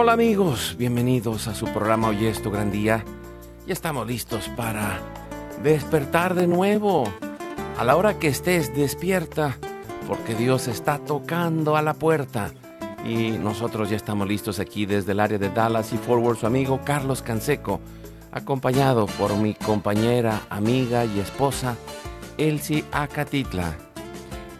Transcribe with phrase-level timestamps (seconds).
[0.00, 3.04] Hola amigos, bienvenidos a su programa Hoy es tu gran día.
[3.66, 5.00] Ya estamos listos para
[5.64, 7.12] despertar de nuevo.
[7.76, 9.56] A la hora que estés despierta,
[10.06, 12.52] porque Dios está tocando a la puerta.
[13.04, 16.78] Y nosotros ya estamos listos aquí desde el área de Dallas y Forward, su amigo
[16.84, 17.80] Carlos Canseco,
[18.30, 21.74] acompañado por mi compañera, amiga y esposa,
[22.36, 23.87] Elsie Acatitla.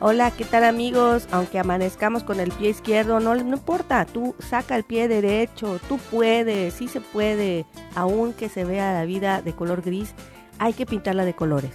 [0.00, 1.27] Hola, ¿qué tal amigos?
[1.32, 5.98] Aunque amanezcamos con el pie izquierdo, no, no importa, tú saca el pie derecho, tú
[5.98, 10.14] puedes, sí se puede, aunque se vea la vida de color gris,
[10.60, 11.72] hay que pintarla de colores.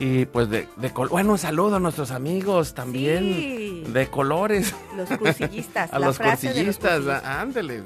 [0.00, 3.84] Y pues de, de col- bueno, saludo a nuestros amigos también Sí.
[3.86, 4.74] de colores.
[4.96, 7.24] Los cursillistas, a la los frase de los cursillistas, cursillistas.
[7.24, 7.82] ándale.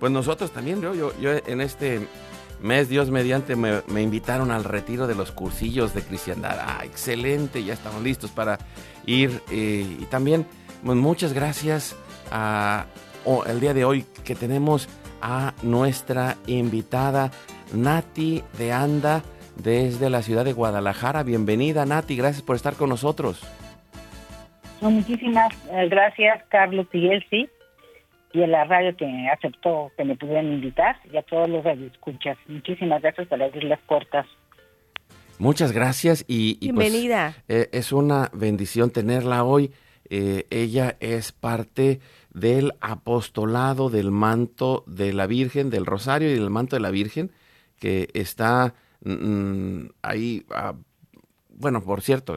[0.00, 2.08] Pues nosotros también, yo, yo, yo en este
[2.64, 6.58] mes, Dios mediante, me, me invitaron al retiro de los cursillos de cristiandad.
[6.60, 8.58] Ah, excelente, ya estamos listos para
[9.06, 9.40] ir.
[9.50, 10.46] eh, y también,
[10.84, 11.96] pues, muchas gracias
[12.30, 12.86] a
[13.46, 14.88] el día de hoy que tenemos
[15.22, 17.30] a nuestra invitada
[17.72, 19.22] Nati de Anda
[19.56, 21.22] desde la ciudad de Guadalajara.
[21.22, 23.40] Bienvenida, Nati, gracias por estar con nosotros.
[24.80, 27.48] No, muchísimas eh, gracias, Carlos y Elsie,
[28.34, 32.36] y a la radio que aceptó que me pudieran invitar, y a todos los radioescuchas.
[32.48, 34.26] Muchísimas gracias por abrir las puertas.
[35.38, 37.34] Muchas gracias y, y, pues, Bienvenida.
[37.48, 39.72] eh, es una bendición tenerla hoy.
[40.10, 42.00] Eh, ella es parte
[42.32, 47.30] del apostolado del manto de la Virgen, del Rosario y del manto de la Virgen,
[47.78, 48.74] que está
[49.04, 50.44] mm, ahí.
[50.50, 50.74] ah,
[51.56, 52.36] bueno, por cierto,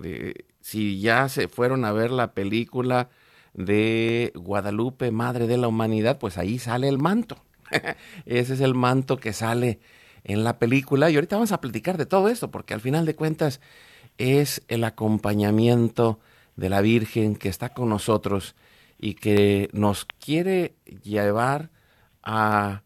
[0.62, 3.09] si ya se fueron a ver la película
[3.57, 7.44] de Guadalupe, Madre de la Humanidad, pues ahí sale el manto.
[8.25, 9.79] Ese es el manto que sale
[10.23, 11.09] en la película.
[11.09, 13.59] Y ahorita vamos a platicar de todo esto, porque al final de cuentas
[14.18, 16.19] es el acompañamiento
[16.56, 18.56] de la Virgen que está con nosotros
[19.00, 21.69] y que nos quiere llevar
[22.24, 22.84] a,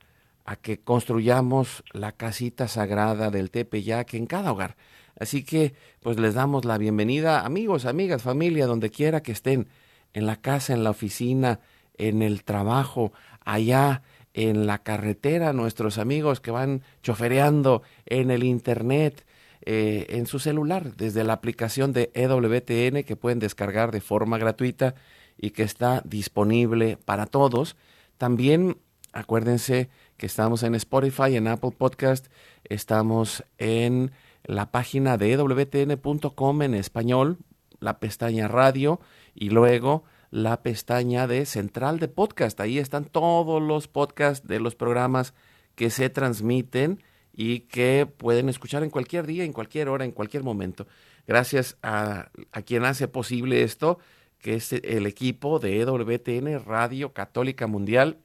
[0.61, 4.75] que construyamos la casita sagrada del Tepeyac en cada hogar.
[5.17, 9.67] Así que, pues les damos la bienvenida, amigos, amigas, familia, donde quiera que estén,
[10.13, 11.59] en la casa, en la oficina,
[11.97, 13.13] en el trabajo,
[13.45, 14.01] allá
[14.33, 19.25] en la carretera, nuestros amigos que van chofereando en el internet,
[19.63, 24.95] eh, en su celular, desde la aplicación de EWTN que pueden descargar de forma gratuita
[25.37, 27.75] y que está disponible para todos.
[28.17, 28.77] También
[29.13, 32.27] acuérdense que estamos en Spotify, en Apple Podcast,
[32.63, 34.11] estamos en
[34.43, 37.37] la página de ewtn.com en español,
[37.79, 38.99] la pestaña radio
[39.35, 42.59] y luego la pestaña de central de podcast.
[42.59, 45.33] Ahí están todos los podcasts de los programas
[45.75, 47.03] que se transmiten
[47.33, 50.87] y que pueden escuchar en cualquier día, en cualquier hora, en cualquier momento.
[51.27, 52.29] Gracias a,
[52.65, 53.99] quien hace posible esto,
[54.39, 58.17] que es el equipo de EWTN Radio Católica Mundial,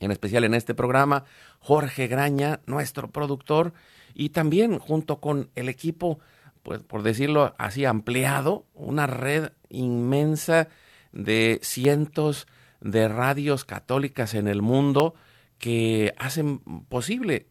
[0.00, 1.24] en especial en este programa,
[1.58, 3.72] Jorge Graña, nuestro productor,
[4.14, 6.18] y también junto con el equipo,
[6.68, 10.68] pues por decirlo así, ampliado, una red inmensa
[11.12, 12.46] de cientos
[12.82, 15.14] de radios católicas en el mundo
[15.56, 16.58] que hacen
[16.90, 17.46] posible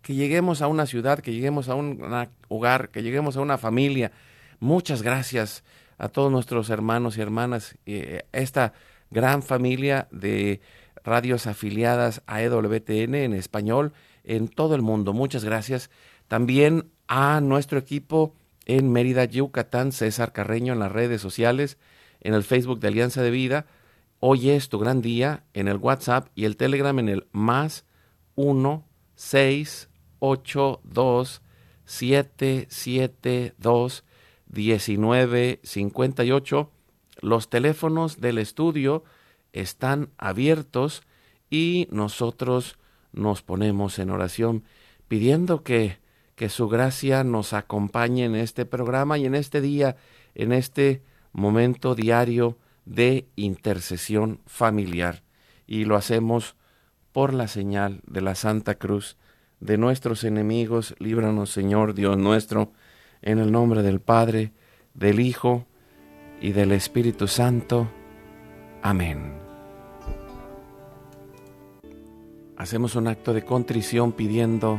[0.00, 2.00] que lleguemos a una ciudad, que lleguemos a un
[2.48, 4.12] hogar, que lleguemos a una familia.
[4.60, 5.62] Muchas gracias
[5.98, 8.72] a todos nuestros hermanos y hermanas, eh, esta
[9.10, 10.62] gran familia de
[11.04, 15.12] radios afiliadas a EWTN en español en todo el mundo.
[15.12, 15.90] Muchas gracias.
[16.28, 18.34] También a nuestro equipo
[18.66, 21.78] en Mérida, Yucatán, César Carreño en las redes sociales,
[22.20, 23.66] en el Facebook de Alianza de Vida.
[24.20, 27.84] Hoy es tu gran día en el WhatsApp y el Telegram en el más
[28.36, 28.84] 1
[29.14, 31.42] 6 8 2
[31.84, 34.04] 7 7 2
[34.46, 36.70] 19 58.
[37.20, 39.04] Los teléfonos del estudio
[39.52, 41.02] están abiertos
[41.50, 42.78] y nosotros
[43.12, 44.64] nos ponemos en oración
[45.08, 45.98] pidiendo que,
[46.34, 49.96] que su gracia nos acompañe en este programa y en este día,
[50.34, 51.02] en este
[51.32, 55.22] momento diario de intercesión familiar.
[55.66, 56.56] Y lo hacemos
[57.12, 59.16] por la señal de la Santa Cruz
[59.60, 60.94] de nuestros enemigos.
[60.98, 62.72] Líbranos, Señor Dios nuestro,
[63.22, 64.52] en el nombre del Padre,
[64.92, 65.66] del Hijo
[66.40, 67.88] y del Espíritu Santo.
[68.82, 69.32] Amén.
[72.56, 74.78] Hacemos un acto de contrición pidiendo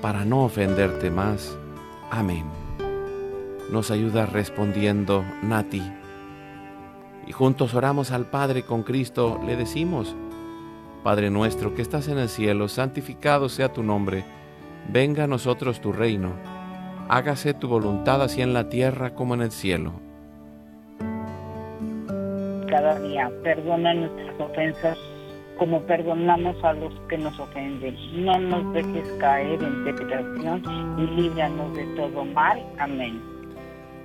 [0.00, 1.56] para no ofenderte más.
[2.10, 2.44] Amén.
[3.70, 5.82] Nos ayuda respondiendo Nati.
[7.26, 10.16] Y juntos oramos al Padre con Cristo, le decimos,
[11.02, 14.24] Padre nuestro que estás en el cielo, santificado sea tu nombre,
[14.90, 16.32] venga a nosotros tu reino,
[17.08, 19.92] hágase tu voluntad así en la tierra como en el cielo.
[22.70, 24.98] Cada día perdona nuestras ofensas
[25.58, 27.96] como perdonamos a los que nos ofenden.
[28.24, 30.62] No nos dejes caer en tentación
[30.96, 32.62] y líbranos de todo mal.
[32.78, 33.20] Amén.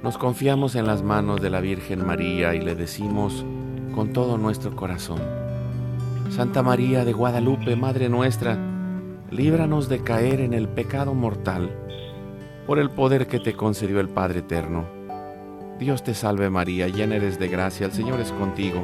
[0.01, 3.45] Nos confiamos en las manos de la Virgen María y le decimos
[3.95, 5.19] con todo nuestro corazón,
[6.29, 8.57] Santa María de Guadalupe, Madre nuestra,
[9.29, 11.69] líbranos de caer en el pecado mortal,
[12.65, 14.85] por el poder que te concedió el Padre Eterno.
[15.79, 18.83] Dios te salve María, llena eres de gracia, el Señor es contigo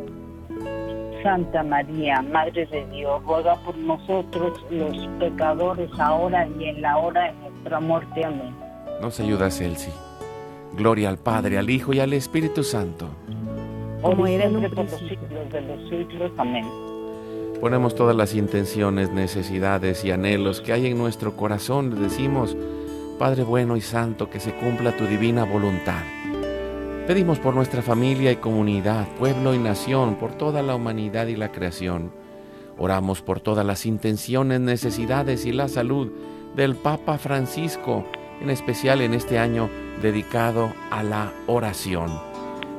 [1.23, 7.31] Santa María, Madre de Dios, ruega por nosotros los pecadores, ahora y en la hora
[7.31, 8.25] de nuestra muerte.
[8.25, 8.55] Amén.
[9.01, 9.91] Nos ayuda, Celsi.
[10.73, 13.09] Gloria al Padre, al Hijo y al Espíritu Santo.
[14.01, 16.31] Como era en un por los siglos de los siglos.
[16.37, 16.65] Amén.
[17.59, 21.93] Ponemos todas las intenciones, necesidades y anhelos que hay en nuestro corazón.
[21.93, 22.57] Le decimos,
[23.19, 26.01] Padre bueno y santo, que se cumpla tu divina voluntad.
[27.07, 31.51] Pedimos por nuestra familia y comunidad, pueblo y nación, por toda la humanidad y la
[31.51, 32.13] creación.
[32.77, 36.11] Oramos por todas las intenciones, necesidades y la salud
[36.55, 38.05] del Papa Francisco,
[38.39, 39.67] en especial en este año
[39.99, 42.11] dedicado a la oración.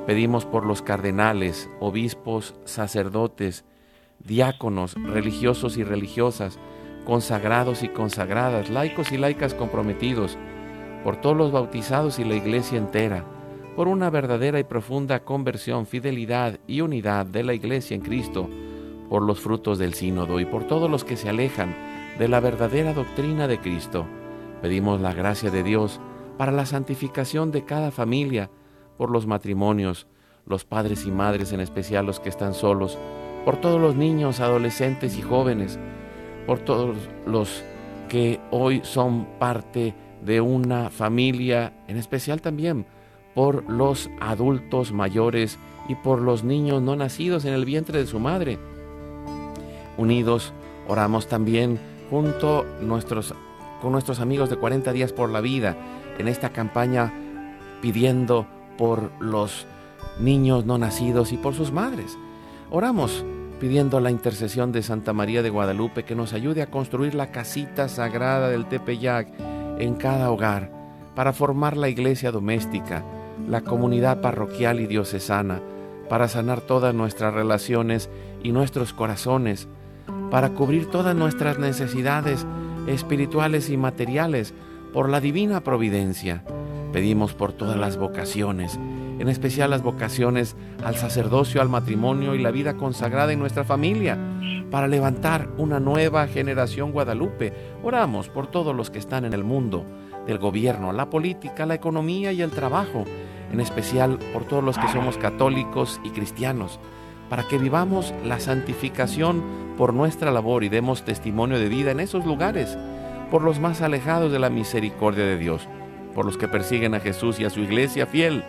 [0.07, 3.65] Pedimos por los cardenales, obispos, sacerdotes,
[4.21, 6.61] diáconos, religiosos y religiosas,
[7.05, 10.39] consagrados y consagradas, laicos y laicas comprometidos,
[11.03, 13.25] por todos los bautizados y la iglesia entera,
[13.77, 18.49] por una verdadera y profunda conversión, fidelidad y unidad de la Iglesia en Cristo,
[19.09, 21.75] por los frutos del sínodo y por todos los que se alejan
[22.19, 24.07] de la verdadera doctrina de Cristo.
[24.61, 26.01] Pedimos la gracia de Dios
[26.37, 28.51] para la santificación de cada familia,
[28.99, 30.07] por los matrimonios,
[30.47, 32.99] los padres y madres, en especial los que están solos,
[33.45, 35.79] por todos los niños, adolescentes y jóvenes,
[36.47, 37.65] por todos los
[38.09, 42.87] que hoy son parte de una familia, en especial también
[43.35, 45.59] por los adultos mayores
[45.89, 48.59] y por los niños no nacidos en el vientre de su madre.
[49.97, 50.53] Unidos,
[50.89, 51.79] oramos también
[52.11, 53.35] junto nuestros,
[53.81, 55.77] con nuestros amigos de 40 días por la vida
[56.19, 57.13] en esta campaña
[57.81, 58.47] pidiendo
[58.77, 59.67] por los
[60.21, 62.19] niños no nacidos y por sus madres.
[62.71, 63.25] Oramos
[63.61, 67.89] pidiendo la intercesión de Santa María de Guadalupe que nos ayude a construir la casita
[67.89, 69.29] sagrada del Tepeyac
[69.79, 70.71] en cada hogar
[71.15, 73.05] para formar la iglesia doméstica
[73.49, 75.61] la comunidad parroquial y diocesana,
[76.09, 78.11] para sanar todas nuestras relaciones
[78.43, 79.69] y nuestros corazones,
[80.31, 82.47] para cubrir todas nuestras necesidades
[82.87, 84.55] espirituales y materiales
[84.93, 86.45] por la divina providencia.
[86.93, 88.79] Pedimos por todas las vocaciones,
[89.19, 94.19] en especial las vocaciones al sacerdocio, al matrimonio y la vida consagrada en nuestra familia,
[94.71, 97.53] para levantar una nueva generación guadalupe.
[97.83, 99.85] Oramos por todos los que están en el mundo,
[100.27, 103.05] del gobierno, la política, la economía y el trabajo,
[103.53, 106.79] en especial por todos los que somos católicos y cristianos,
[107.29, 109.43] para que vivamos la santificación
[109.77, 112.77] por nuestra labor y demos testimonio de vida en esos lugares,
[113.31, 115.67] por los más alejados de la misericordia de Dios,
[116.15, 118.45] por los que persiguen a Jesús y a su iglesia fiel,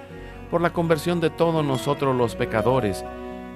[0.52, 3.04] por la conversión de todos nosotros los pecadores,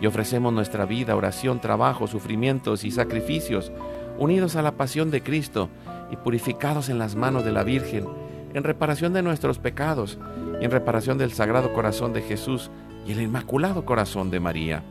[0.01, 3.71] y ofrecemos nuestra vida, oración, trabajo, sufrimientos y sacrificios,
[4.17, 5.69] unidos a la pasión de Cristo
[6.11, 8.05] y purificados en las manos de la Virgen,
[8.53, 10.17] en reparación de nuestros pecados
[10.59, 12.71] y en reparación del Sagrado Corazón de Jesús
[13.05, 14.83] y el Inmaculado Corazón de María.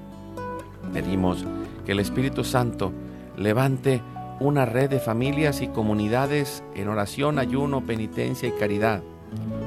[0.93, 1.45] Pedimos
[1.85, 2.93] que el Espíritu Santo
[3.37, 4.03] levante
[4.41, 9.03] una red de familias y comunidades en oración, ayuno, penitencia y caridad.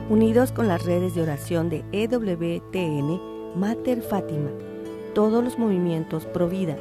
[0.10, 4.50] Unidos con las redes de oración de EWTN, Mater Fátima,
[5.14, 6.78] todos los movimientos Provida,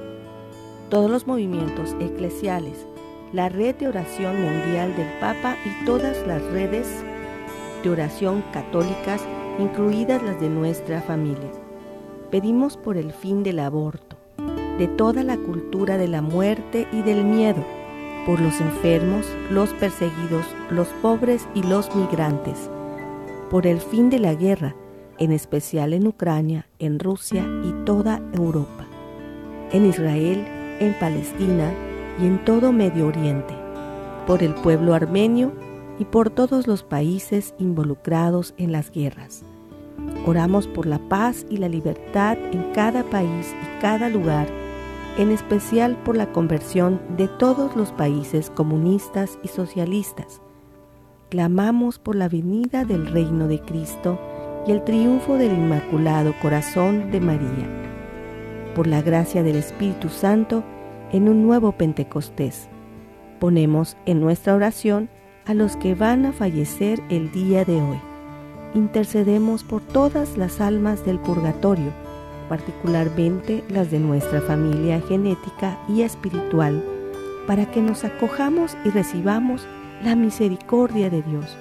[0.90, 2.86] todos los movimientos eclesiales,
[3.32, 6.86] la red de oración mundial del Papa y todas las redes
[7.82, 9.22] de oración católicas,
[9.58, 11.50] incluidas las de nuestra familia.
[12.30, 14.16] Pedimos por el fin del aborto,
[14.78, 17.64] de toda la cultura de la muerte y del miedo,
[18.26, 22.70] por los enfermos, los perseguidos, los pobres y los migrantes,
[23.50, 24.74] por el fin de la guerra,
[25.18, 28.86] en especial en Ucrania, en Rusia y toda Europa,
[29.72, 30.46] en Israel,
[30.80, 31.72] en Palestina,
[32.20, 33.54] y en todo Medio Oriente,
[34.26, 35.52] por el pueblo armenio
[35.98, 39.44] y por todos los países involucrados en las guerras.
[40.26, 44.46] Oramos por la paz y la libertad en cada país y cada lugar,
[45.16, 50.40] en especial por la conversión de todos los países comunistas y socialistas.
[51.30, 54.18] Clamamos por la venida del reino de Cristo
[54.66, 57.68] y el triunfo del Inmaculado Corazón de María.
[58.74, 60.62] Por la gracia del Espíritu Santo,
[61.12, 62.68] en un nuevo Pentecostés.
[63.40, 65.08] Ponemos en nuestra oración
[65.46, 68.00] a los que van a fallecer el día de hoy.
[68.74, 71.92] Intercedemos por todas las almas del purgatorio,
[72.48, 76.84] particularmente las de nuestra familia genética y espiritual,
[77.46, 79.66] para que nos acojamos y recibamos
[80.02, 81.56] la misericordia de Dios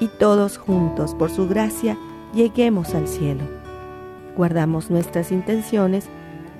[0.00, 1.96] y todos juntos, por su gracia,
[2.34, 3.44] lleguemos al cielo.
[4.36, 6.08] Guardamos nuestras intenciones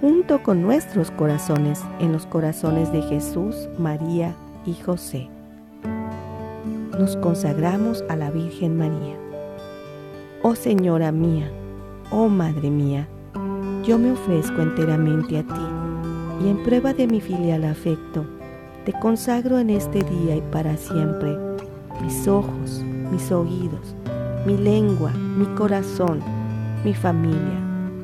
[0.01, 5.29] junto con nuestros corazones en los corazones de Jesús, María y José.
[6.99, 9.17] Nos consagramos a la Virgen María.
[10.43, 11.51] Oh Señora mía,
[12.11, 13.09] oh Madre mía,
[13.85, 18.25] yo me ofrezco enteramente a ti y en prueba de mi filial afecto,
[18.85, 21.37] te consagro en este día y para siempre
[22.03, 23.97] mis ojos, mis oídos,
[24.47, 26.21] mi lengua, mi corazón,
[26.85, 27.68] mi familia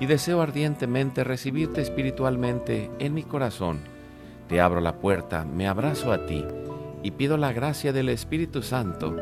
[0.00, 3.80] y deseo ardientemente recibirte espiritualmente en mi corazón.
[4.48, 6.44] Te abro la puerta, me abrazo a ti
[7.02, 9.16] y pido la gracia del Espíritu Santo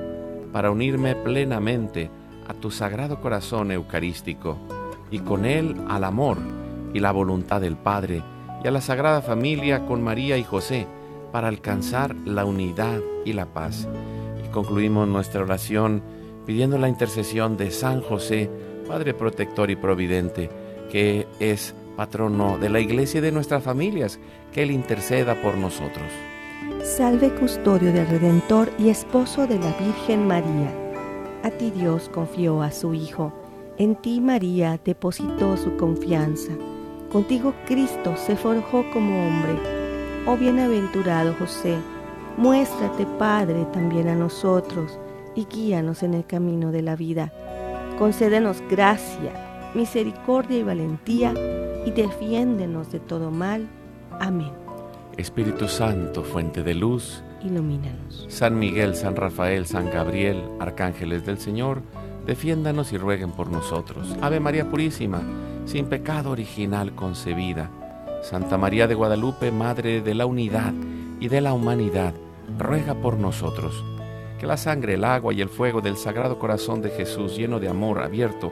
[0.52, 2.11] para unirme plenamente
[2.49, 4.59] a tu sagrado corazón eucarístico
[5.11, 6.38] y con él al amor
[6.93, 8.23] y la voluntad del Padre
[8.62, 10.87] y a la Sagrada Familia con María y José
[11.33, 13.88] para alcanzar la unidad y la paz.
[14.45, 16.02] Y concluimos nuestra oración
[16.47, 18.50] pidiendo la intercesión de San José,
[18.87, 20.50] Padre protector y providente,
[20.95, 24.21] que es patrono de la iglesia y de nuestras familias,
[24.53, 26.07] que Él interceda por nosotros.
[26.85, 30.73] Salve custodio del Redentor y esposo de la Virgen María.
[31.43, 33.33] A ti Dios confió a su Hijo,
[33.77, 36.53] en ti María depositó su confianza.
[37.11, 39.59] Contigo Cristo se forjó como hombre.
[40.29, 41.77] Oh bienaventurado José,
[42.37, 44.97] muéstrate Padre también a nosotros
[45.35, 47.33] y guíanos en el camino de la vida.
[47.99, 49.44] Concédenos gracia
[49.75, 51.35] misericordia y valentía,
[51.85, 53.69] y defiéndenos de todo mal.
[54.21, 54.52] Amén.
[55.16, 58.26] Espíritu Santo, fuente de luz, ilumínanos.
[58.28, 61.83] San Miguel, San Rafael, San Gabriel, arcángeles del Señor,
[62.26, 64.16] defiéndanos y rueguen por nosotros.
[64.21, 65.23] Ave María Purísima,
[65.66, 67.71] sin pecado original concebida.
[68.23, 70.73] Santa María de Guadalupe, Madre de la Unidad
[71.21, 72.14] y de la Humanidad,
[72.59, 73.85] ruega por nosotros.
[74.38, 77.69] Que la sangre, el agua y el fuego del Sagrado Corazón de Jesús, lleno de
[77.69, 78.50] amor, abierto,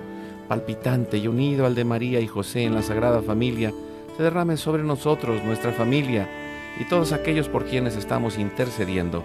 [0.52, 3.72] palpitante y unido al de María y José en la Sagrada Familia,
[4.14, 6.28] se derrame sobre nosotros, nuestra familia
[6.78, 9.24] y todos aquellos por quienes estamos intercediendo,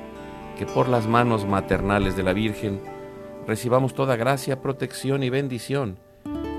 [0.58, 2.80] que por las manos maternales de la Virgen
[3.46, 6.00] recibamos toda gracia, protección y bendición,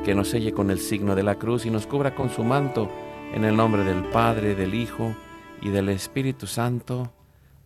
[0.05, 2.91] que nos selle con el signo de la cruz y nos cubra con su manto,
[3.33, 5.17] en el nombre del Padre, del Hijo
[5.63, 7.11] y del Espíritu Santo.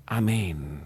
[0.07, 0.83] Amén.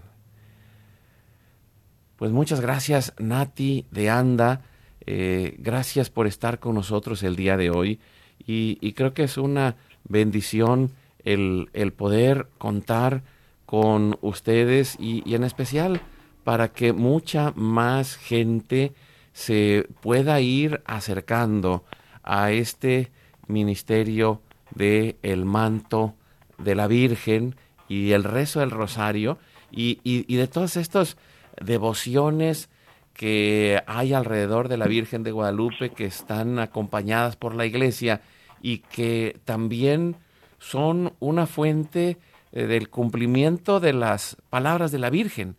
[2.16, 4.62] Pues muchas gracias Nati de Anda,
[5.06, 8.00] eh, gracias por estar con nosotros el día de hoy
[8.44, 10.92] y, creo que es una bendición
[11.24, 13.22] el, poder contar
[13.66, 16.00] con ustedes y, en especial
[16.44, 18.92] para que mucha más gente
[19.32, 21.84] se pueda ir acercando
[22.22, 23.10] a este
[23.46, 24.42] ministerio
[24.74, 26.14] de el manto
[26.58, 27.54] de la Virgen
[27.88, 29.38] y el rezo del rosario
[29.70, 31.16] y, y de todas estas
[31.60, 32.68] devociones
[33.16, 38.20] que hay alrededor de la Virgen de Guadalupe que están acompañadas por la iglesia
[38.60, 40.16] y que también
[40.58, 42.18] son una fuente
[42.52, 45.56] eh, del cumplimiento de las palabras de la Virgen,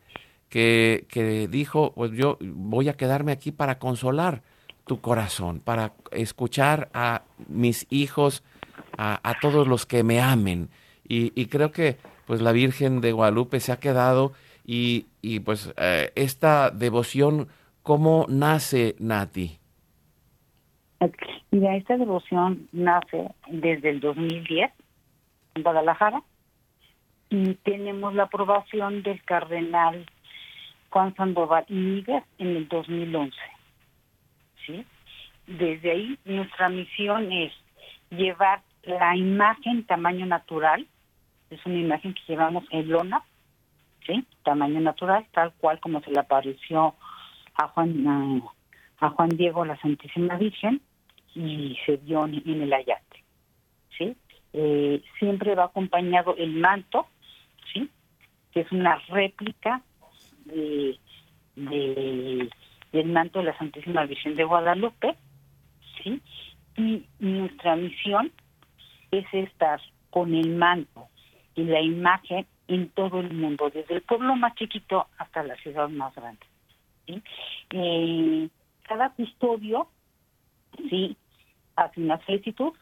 [0.50, 4.44] que, que, dijo, pues yo voy a quedarme aquí para consolar
[4.86, 8.44] tu corazón, para escuchar a mis hijos,
[8.98, 10.70] a, todos los que me amen.
[11.08, 14.34] Y, creo que pues la Virgen de Guadalupe se ha quedado
[14.68, 17.48] y, y pues eh, esta devoción,
[17.82, 19.58] ¿cómo nace Nati?
[21.52, 24.72] Mira, esta devoción nace desde el 2010
[25.56, 26.22] en Guadalajara
[27.30, 30.06] y tenemos la aprobación del cardenal
[30.90, 33.36] Juan Sandoval Miguel en el 2011.
[34.66, 34.86] ¿sí?
[35.48, 37.54] Desde ahí nuestra misión es
[38.10, 40.86] llevar la imagen tamaño natural,
[41.50, 43.24] es una imagen que llevamos en lona,
[44.08, 44.26] ¿sí?
[44.44, 46.96] tamaño natural, tal cual como se le apareció
[47.56, 48.44] a Juan,
[49.00, 50.82] a Juan Diego la Santísima Virgen,
[51.36, 53.24] y se dio en, el ayate.
[53.96, 54.16] ¿sí?
[54.54, 57.08] Eh, siempre va acompañado el manto,
[57.72, 57.90] ¿sí?
[58.52, 59.82] que es una réplica
[60.46, 60.98] de,
[61.56, 65.16] del manto de la Santísima Virgen de Guadalupe,
[66.02, 66.22] ¿sí?
[66.78, 68.32] y nuestra misión
[69.12, 71.08] es estar con el manto
[71.56, 75.90] y la imagen en todo el mundo, desde el pueblo más chiquito hasta la ciudad
[75.90, 76.46] más grande.
[77.72, 78.50] Eh,
[78.84, 79.88] cada custodio
[80.90, 81.16] sí
[81.76, 82.74] hace una solicitud,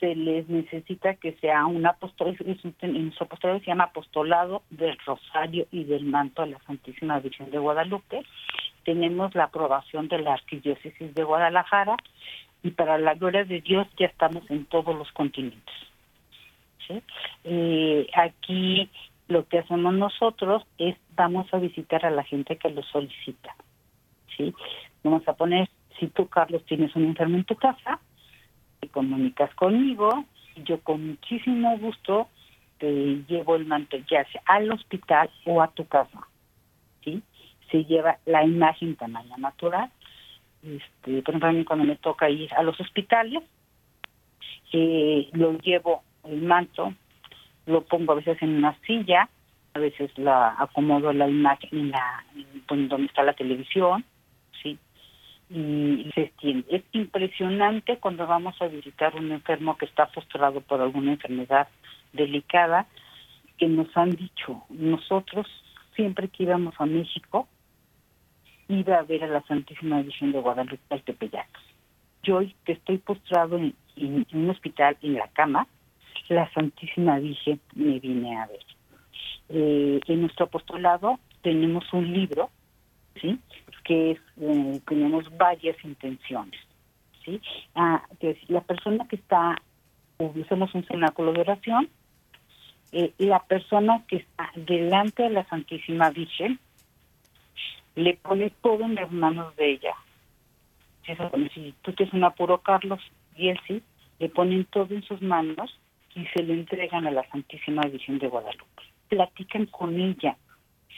[0.00, 5.66] se les necesita que sea un apostolado, en nuestro apostolado se llama apostolado del Rosario
[5.70, 8.22] y del Manto a la Santísima Virgen de Guadalupe.
[8.84, 11.96] Tenemos la aprobación de la Arquidiócesis de Guadalajara
[12.64, 15.74] y para la gloria de Dios ya estamos en todos los continentes.
[17.44, 18.90] Eh, aquí
[19.28, 23.54] lo que hacemos nosotros es vamos a visitar a la gente que lo solicita.
[24.36, 24.54] ¿sí?
[25.02, 25.68] Vamos a poner,
[25.98, 28.00] si tú, Carlos, tienes un enfermo en tu casa,
[28.80, 30.24] te comunicas conmigo
[30.56, 32.28] yo con muchísimo gusto
[32.78, 36.26] te llevo el manto ya sea al hospital o a tu casa.
[37.04, 37.22] ¿sí?
[37.70, 39.90] Se lleva la imagen tamaño natural.
[40.62, 43.42] Este, por ejemplo, a mí cuando me toca ir a los hospitales,
[44.72, 46.94] eh, lo llevo el manto,
[47.66, 49.28] lo pongo a veces en una silla,
[49.74, 52.24] a veces la acomodo la imagen en la
[52.68, 54.04] en donde está la televisión,
[54.62, 54.78] sí,
[55.50, 56.66] y se extiende.
[56.70, 61.68] Es impresionante cuando vamos a visitar un enfermo que está postrado por alguna enfermedad
[62.12, 62.86] delicada,
[63.58, 65.46] que nos han dicho, nosotros
[65.94, 67.48] siempre que íbamos a México,
[68.68, 71.48] iba a ver a la Santísima Virgen de Guadalupe al Tepeyac.
[72.22, 73.74] Yo que estoy postrado en,
[74.32, 75.66] un hospital, en la cama,
[76.28, 78.64] la Santísima Virgen me viene a ver.
[79.48, 82.50] Eh, en nuestro apostolado tenemos un libro,
[83.20, 83.38] ¿sí?
[83.84, 86.58] que eh, tenemos varias intenciones.
[87.24, 87.40] ¿sí?
[87.74, 88.02] Ah,
[88.48, 89.56] la persona que está,
[90.18, 91.88] hacemos un cenáculo de oración,
[92.92, 96.58] eh, la persona que está delante de la Santísima Virgen
[97.94, 99.94] le pone todo en las manos de ella.
[101.52, 103.00] Si tú tienes un apuro, Carlos,
[103.36, 103.82] y él sí,
[104.18, 105.78] le ponen todo en sus manos
[106.14, 108.82] y se lo entregan a la Santísima Virgen de Guadalupe.
[109.08, 110.36] Platican con ella,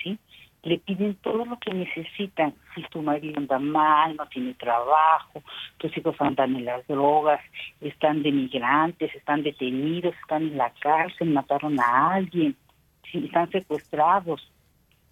[0.03, 0.19] ¿sí?
[0.65, 2.55] le piden todo lo que necesitan.
[2.75, 5.43] Si tu marido anda mal, no tiene trabajo,
[5.77, 7.41] tus hijos andan en las drogas,
[7.81, 12.57] están de migrantes, están detenidos, están en la cárcel, mataron a alguien,
[13.11, 13.27] ¿sí?
[13.27, 14.51] están secuestrados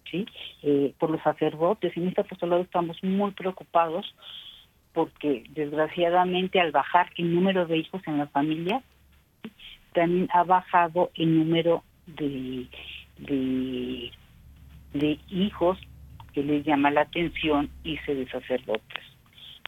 [0.09, 0.25] ¿sí?
[0.63, 1.95] Eh, por los sacerdotes.
[1.95, 4.13] En este apostolado estamos muy preocupados
[4.91, 8.81] porque desgraciadamente al bajar el número de hijos en la familia,
[9.93, 12.67] también ha bajado el número de,
[13.17, 15.79] de hijos
[16.33, 19.03] que les llama la atención irse de sacerdotes.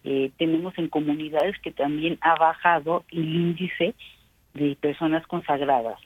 [0.04, 3.96] eh, tenemos en comunidades que también ha bajado el índice
[4.54, 6.00] de personas consagradas,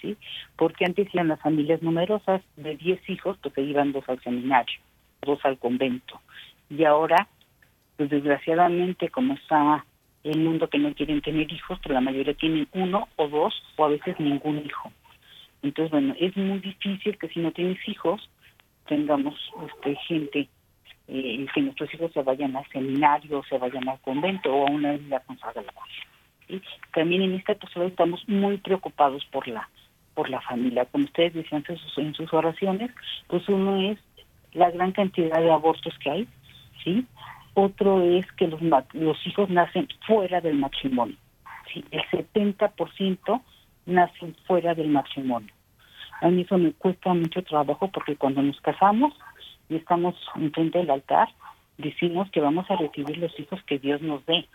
[0.00, 0.16] ¿sí?
[0.56, 4.80] Porque antes eran las familias numerosas, de 10 hijos, pues se iban dos al seminario,
[5.22, 6.20] dos al convento.
[6.70, 7.28] Y ahora,
[7.96, 9.84] pues desgraciadamente, como está
[10.24, 13.84] el mundo que no quieren tener hijos, pues la mayoría tienen uno o dos, o
[13.84, 14.90] a veces ningún hijo.
[15.62, 18.28] Entonces, bueno, es muy difícil que si no tienes hijos,
[18.86, 19.34] tengamos
[19.66, 20.48] este, gente
[21.08, 24.92] eh, que nuestros hijos se vayan al seminario, se vayan al convento o a una
[24.92, 25.72] vida consagrada.
[26.48, 26.60] ¿sí?
[26.92, 29.68] También en esta postura estamos muy preocupados por la
[30.14, 30.84] por la familia.
[30.86, 31.64] Como ustedes decían
[31.96, 32.90] en sus oraciones,
[33.26, 33.98] pues uno es
[34.52, 36.28] la gran cantidad de abortos que hay,
[36.84, 37.04] ¿sí?
[37.54, 38.60] Otro es que los,
[38.92, 41.16] los hijos nacen fuera del matrimonio,
[41.72, 41.84] ¿sí?
[41.90, 43.42] El 70%
[43.86, 45.52] nacen fuera del matrimonio.
[46.20, 49.14] A mí eso me cuesta mucho trabajo porque cuando nos casamos
[49.68, 51.28] y estamos enfrente del altar,
[51.78, 54.48] decimos que vamos a recibir los hijos que Dios nos dé,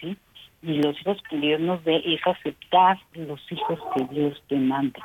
[0.00, 0.16] ¿sí?
[0.62, 5.00] Y los hijos que Dios nos dé es aceptar los hijos que Dios te mande.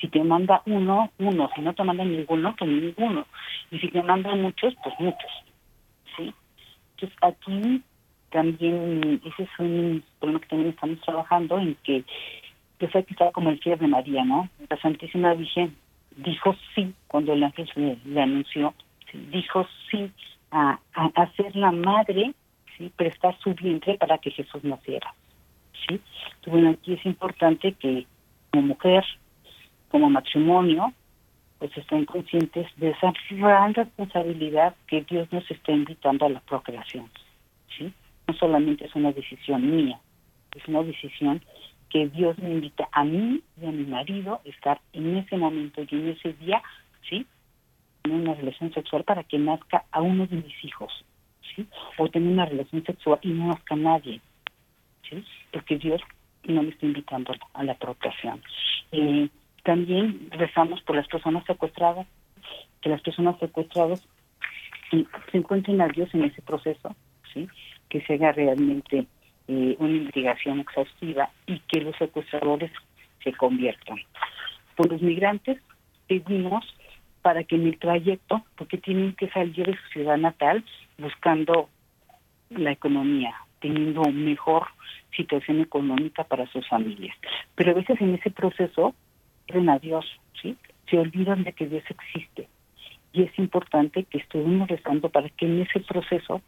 [0.00, 1.50] Si te manda uno, uno.
[1.54, 3.26] Si no te manda ninguno, pues ninguno.
[3.70, 5.30] Y si te manda muchos, pues muchos.
[6.16, 6.34] ¿Sí?
[7.00, 7.82] Entonces aquí
[8.30, 12.04] también, ese es un problema que también estamos trabajando en que
[12.78, 14.48] pues hay que como el fiel de María, ¿no?
[14.68, 15.76] La Santísima Virgen
[16.16, 17.68] dijo sí cuando el ángel
[18.04, 18.74] le, anunció,
[19.30, 20.10] dijo sí
[20.50, 22.34] a, a, ser la madre,
[22.76, 25.14] sí, prestar su vientre para que Jesús naciera,
[25.88, 26.00] sí.
[26.46, 28.06] bueno, aquí es importante que
[28.50, 29.04] como mujer,
[29.90, 30.92] como matrimonio,
[31.60, 37.08] pues estén conscientes de esa gran responsabilidad que Dios nos está invitando a la procreación,
[37.76, 37.92] sí.
[38.26, 40.00] No solamente es una decisión mía,
[40.56, 41.42] es una decisión
[41.90, 45.82] que Dios me invita a mí y a mi marido a estar en ese momento
[45.82, 46.62] y en ese día,
[47.08, 47.26] ¿sí?
[48.04, 51.04] En una relación sexual para que nazca a uno de mis hijos,
[51.54, 51.66] ¿sí?
[51.98, 54.22] O tener una relación sexual y no nazca nadie,
[55.10, 55.22] ¿sí?
[55.52, 56.00] Porque Dios
[56.44, 58.40] no me está invitando a la procreación.
[58.92, 59.28] Eh,
[59.62, 62.06] también rezamos por las personas secuestradas,
[62.80, 64.06] que las personas secuestradas
[64.90, 66.94] se encuentren a Dios en ese proceso,
[67.32, 67.48] ¿sí?
[67.88, 69.06] Que se haga realmente
[69.48, 72.72] eh, una investigación exhaustiva y que los secuestradores
[73.22, 73.98] se conviertan.
[74.76, 75.58] Por los migrantes
[76.08, 76.64] pedimos
[77.22, 80.64] para que en el trayecto, porque tienen que salir de su ciudad natal
[80.98, 81.68] buscando
[82.48, 84.66] la economía, teniendo mejor
[85.14, 87.16] situación económica para sus familias.
[87.54, 88.94] Pero a veces en ese proceso
[89.68, 90.06] a Dios,
[90.40, 90.56] ¿sí?
[90.88, 92.48] Se olvidan de que Dios existe.
[93.12, 96.40] Y es importante que estemos rezando para que en ese proceso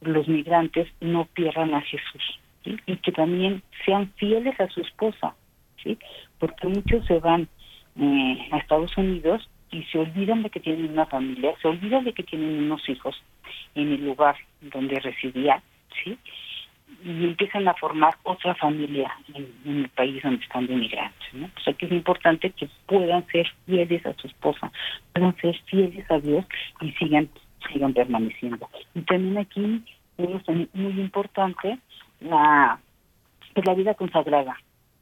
[0.00, 5.34] los migrantes no pierdan a Jesús y que también sean fieles a su esposa,
[5.82, 5.98] ¿sí?
[6.38, 7.48] porque muchos se van
[7.98, 12.12] eh, a Estados Unidos y se olvidan de que tienen una familia, se olvidan de
[12.12, 13.20] que tienen unos hijos
[13.74, 15.62] en el lugar donde residía,
[16.02, 16.18] ¿sí?
[17.04, 21.34] Y empiezan a formar otra familia en, el país donde están de inmigrantes.
[21.34, 21.50] ¿no?
[21.56, 24.72] O sea que es importante que puedan ser fieles a su esposa,
[25.12, 26.44] puedan ser fieles a Dios
[26.80, 27.28] y sigan
[27.72, 28.68] sigan permaneciendo.
[28.94, 29.82] Y también aquí
[30.18, 31.78] es muy importante
[32.20, 32.78] la
[33.54, 34.56] pues la vida consagrada,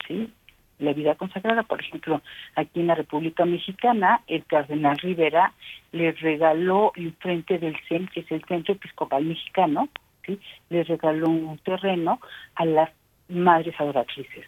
[0.06, 0.32] ¿sí?
[0.78, 2.22] La vida consagrada, por ejemplo,
[2.54, 5.52] aquí en la República Mexicana, el cardenal Rivera
[5.92, 9.88] le regaló frente del CEN, que es el Centro Episcopal Mexicano,
[10.26, 10.38] ¿sí?
[10.70, 12.20] Le regaló un terreno
[12.54, 12.90] a las
[13.28, 14.46] madres adoratrices,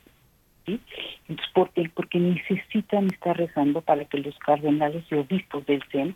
[0.65, 0.81] ¿sí?
[1.29, 1.91] Entonces, ¿por qué?
[1.95, 6.15] Porque necesitan estar rezando para que los cardenales y obispos del CEN,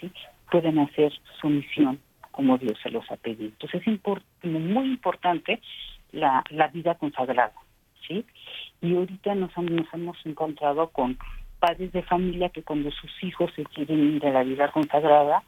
[0.00, 0.10] ¿sí?
[0.50, 1.98] Puedan hacer su misión
[2.30, 3.44] como Dios se los ha pedido.
[3.44, 5.60] Entonces es muy importante
[6.10, 7.54] la, la vida consagrada,
[8.06, 8.24] ¿sí?
[8.80, 11.16] Y ahorita nos, nos hemos encontrado con
[11.60, 15.42] padres de familia que cuando sus hijos se quieren ir a la vida consagrada,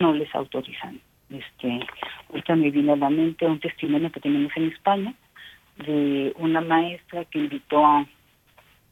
[0.00, 1.00] no les autorizan.
[1.32, 1.80] Este,
[2.28, 5.14] ahorita me viene a la mente un testimonio que tenemos en España
[5.76, 8.06] de una maestra que invitó a,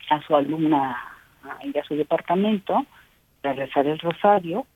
[0.09, 0.97] a su alumna
[1.43, 2.87] a ir a su departamento
[3.43, 4.67] a rezar el rosario,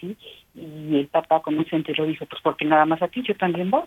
[0.00, 0.16] ¿sí?
[0.54, 3.84] y el papá como se enteró dijo pues porque nada más aquí yo también voy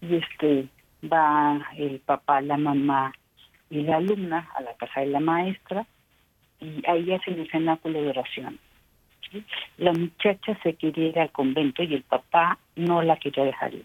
[0.00, 0.66] y este
[1.04, 3.12] va el papá la mamá
[3.70, 5.86] y la alumna a la casa de la maestra
[6.60, 8.58] y ahí hacen el cenáculo de oración
[9.78, 13.84] la muchacha se quería ir al convento y el papá no la quería dejar ir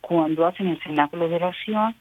[0.00, 1.94] cuando hacen el cenáculo de oración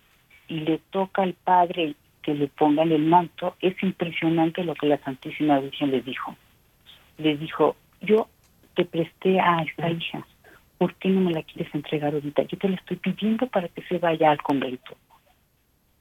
[0.47, 4.97] y le toca al padre que le pongan el manto es impresionante lo que la
[4.99, 6.35] Santísima Virgen le dijo
[7.17, 8.27] le dijo yo
[8.79, 10.25] te presté a esta hija,
[10.77, 12.43] ¿por qué no me la quieres entregar ahorita?
[12.43, 14.95] Yo te la estoy pidiendo para que se vaya al convento.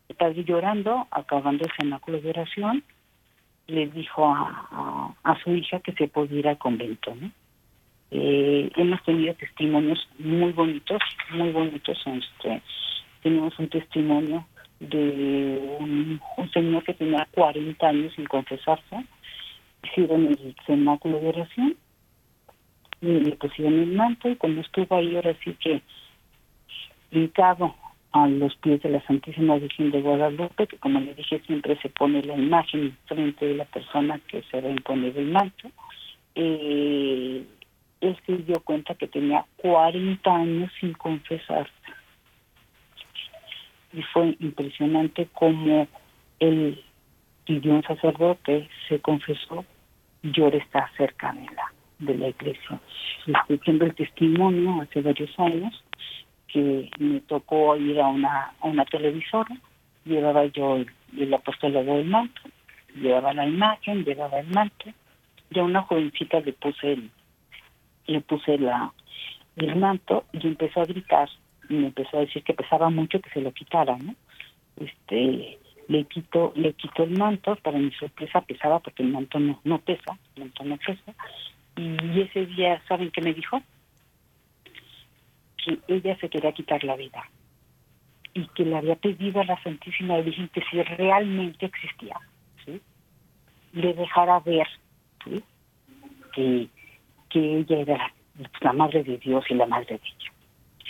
[0.08, 2.84] El padre llorando, acabando el cenáculo de oración,
[3.68, 7.30] le dijo a, a, su hija que se podía ir al convento, ¿no?
[8.10, 11.00] Eh, hemos tenido testimonios muy bonitos,
[11.30, 11.98] muy bonitos.
[12.06, 12.62] Este,
[13.22, 14.46] tenemos un testimonio
[14.80, 16.20] de un,
[16.52, 19.04] señor que tenía 40 años sin confesarse,
[19.82, 21.76] hicieron el cenáculo de oración,
[23.02, 25.82] y le pusieron el manto y cuando estuvo ahí ahora sí que
[27.12, 27.74] hincado
[28.12, 31.88] a los pies de la Santísima Virgen de Guadalupe, que como le dije siempre se
[31.90, 35.70] pone la imagen frente de la persona que se va a imponer el manto,
[36.34, 37.44] eh,
[38.00, 41.72] él se dio cuenta que tenía 40 años sin confesarse.
[43.92, 45.88] Y fue impresionante como
[46.38, 46.82] él
[47.44, 49.64] pidió un sacerdote, se confesó,
[50.22, 52.80] y ahora está cerca de la, de la iglesia.
[53.26, 55.82] Escuchando el testimonio hace varios años
[56.48, 59.54] que me tocó ir a una, a una televisora,
[60.04, 62.40] llevaba yo el, el apostolado del manto,
[62.94, 64.86] llevaba la imagen, llevaba el manto,
[65.50, 67.10] y a una jovencita le puse el,
[68.06, 68.92] le puse la,
[69.56, 71.28] el manto y empezó a gritar
[71.68, 74.14] y me empezó a decir que pesaba mucho que se lo quitara, ¿no?
[74.76, 75.58] Este,
[75.88, 79.78] le quito, le quito el manto, para mi sorpresa pesaba porque el manto no, no
[79.78, 81.14] pesa, el manto no pesa,
[81.76, 83.60] y ese día, ¿saben qué me dijo?
[85.68, 87.22] Que ella se quería quitar la vida
[88.34, 92.16] y que le había pedido a la Santísima Virgen que si realmente existía,
[92.64, 92.80] ¿sí?
[93.72, 94.66] le dejara ver
[95.24, 95.42] ¿sí?
[96.32, 96.68] que
[97.28, 98.12] que ella era
[98.60, 100.32] la madre de Dios y la madre de ella.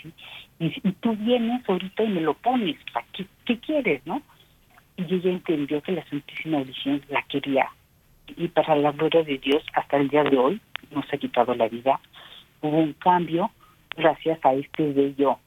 [0.01, 0.13] ¿sí?
[0.61, 4.23] Y, y, tú vienes ahorita y me lo pones, ¿para qué, qué quieres, no?
[4.97, 7.69] Y ella entendió que la Santísima Virgen la quería.
[8.37, 10.61] Y para la gloria de Dios, hasta el día de hoy,
[10.91, 12.01] no se ha quitado la vida.
[12.61, 13.51] Hubo un cambio
[13.99, 15.39] gracias a este bello,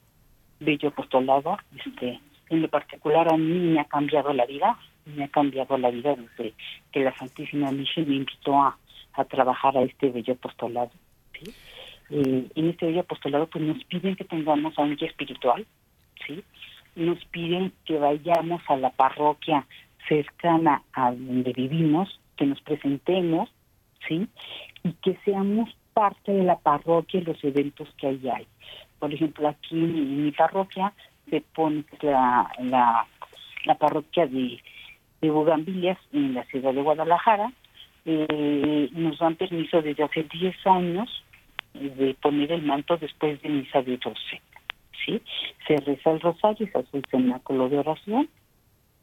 [0.60, 1.56] bello apostolado.
[1.74, 5.90] Este, en lo particular a mí me ha cambiado la vida, me ha cambiado la
[5.90, 6.54] vida desde
[6.92, 8.76] que la Santísima Virgen me invitó a,
[9.14, 10.90] a trabajar a este bello apostolado.
[11.40, 11.52] ¿sí?
[12.10, 15.66] Eh, en este bello apostolado pues nos piden que tengamos a un guía espiritual,
[16.26, 16.44] ¿sí?
[16.94, 19.66] nos piden que vayamos a la parroquia
[20.06, 23.50] cercana a donde vivimos, que nos presentemos,
[24.06, 24.28] ¿sí?
[24.84, 28.46] y que seamos parte de la parroquia y los eventos que ahí hay.
[28.98, 30.92] Por ejemplo, aquí en mi parroquia
[31.28, 33.06] se pone la, la,
[33.64, 34.60] la parroquia de,
[35.20, 37.52] de Bugambilias en la ciudad de Guadalajara,
[38.04, 41.24] eh, nos dan permiso desde hace 10 años
[41.74, 44.18] de poner el manto después de misa de 12.
[45.04, 45.22] ¿sí?
[45.66, 48.28] Se reza el rosario, se hace el cenáculo de oración.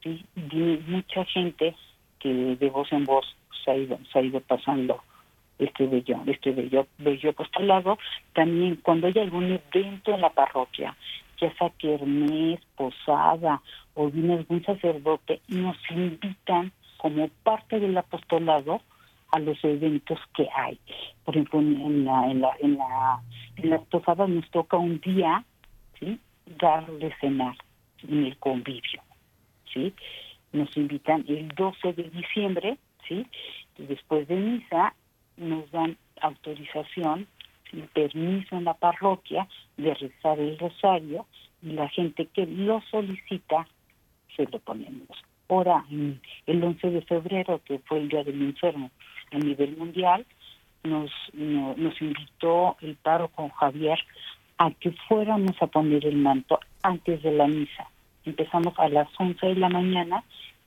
[0.03, 0.25] ¿sí?
[0.35, 1.75] Y mucha gente
[2.19, 3.25] que de voz en voz
[3.63, 5.01] se ha ido, se ha ido pasando
[5.59, 7.97] este bello, este bello, bello apostolado.
[8.33, 10.95] También cuando hay algún evento en la parroquia,
[11.39, 13.61] ya sea kermés, posada
[13.93, 18.81] o viene algún sacerdote, nos invitan como parte del apostolado
[19.31, 20.79] a los eventos que hay.
[21.23, 23.21] Por ejemplo, en la, en la, en la,
[23.57, 25.43] en las posadas nos toca un día,
[25.99, 26.19] ¿sí?
[26.45, 27.55] Darle cenar
[28.07, 29.01] en el convivio,
[29.73, 29.93] ¿sí?
[30.51, 33.25] Nos invitan el 12 de diciembre, ¿sí?
[33.77, 34.93] Y después de misa
[35.39, 37.27] nos dan autorización
[37.93, 39.47] permiso en la parroquia
[39.77, 41.25] de rezar el rosario
[41.61, 43.67] y la gente que lo solicita
[44.35, 45.07] se lo ponemos.
[45.47, 48.91] Ahora, el 11 de febrero, que fue el Día del Enfermo,
[49.31, 50.25] a nivel mundial,
[50.83, 53.99] nos, no, nos invitó el párroco Javier
[54.57, 57.89] a que fuéramos a poner el manto antes de la misa.
[58.25, 60.23] Empezamos a las 11 de la mañana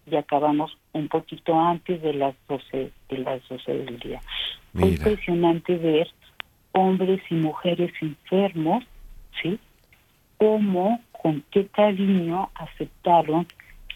[0.07, 4.21] y acabamos un poquito antes de las 12, de las 12 del día.
[4.73, 6.09] Fue impresionante ver
[6.73, 8.85] hombres y mujeres enfermos,
[9.43, 9.59] ¿sí?
[10.39, 13.47] Cómo, con qué cariño aceptaron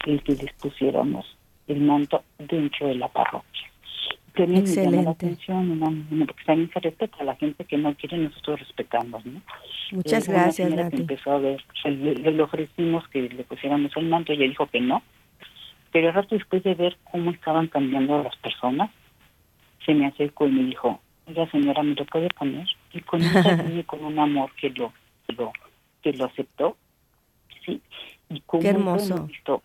[0.05, 1.25] el que les pusiéramos
[1.67, 3.67] el manto dentro de la parroquia
[4.37, 4.89] también Excelente.
[4.89, 6.25] me llama la atención, ¿no?
[6.25, 9.41] porque también se respeta a la gente que no quiere, nosotros respetamos, ¿no?
[9.91, 10.97] Muchas eh, gracias, Nati.
[10.97, 14.79] empezó a ver, le, le, ofrecimos que le pusiéramos el manto y ella dijo que
[14.79, 15.01] no,
[15.97, 18.91] pero rato después de ver cómo estaban cambiando las personas,
[19.83, 22.67] se me acercó y me dijo, la señora, ¿me lo puede poner?
[22.93, 23.19] Y con
[23.87, 24.93] con un amor que lo,
[25.35, 25.51] lo,
[26.03, 26.77] que lo aceptó,
[27.65, 27.81] ¿sí?
[28.29, 29.25] Y como Qué hermoso.
[29.25, 29.63] Visto,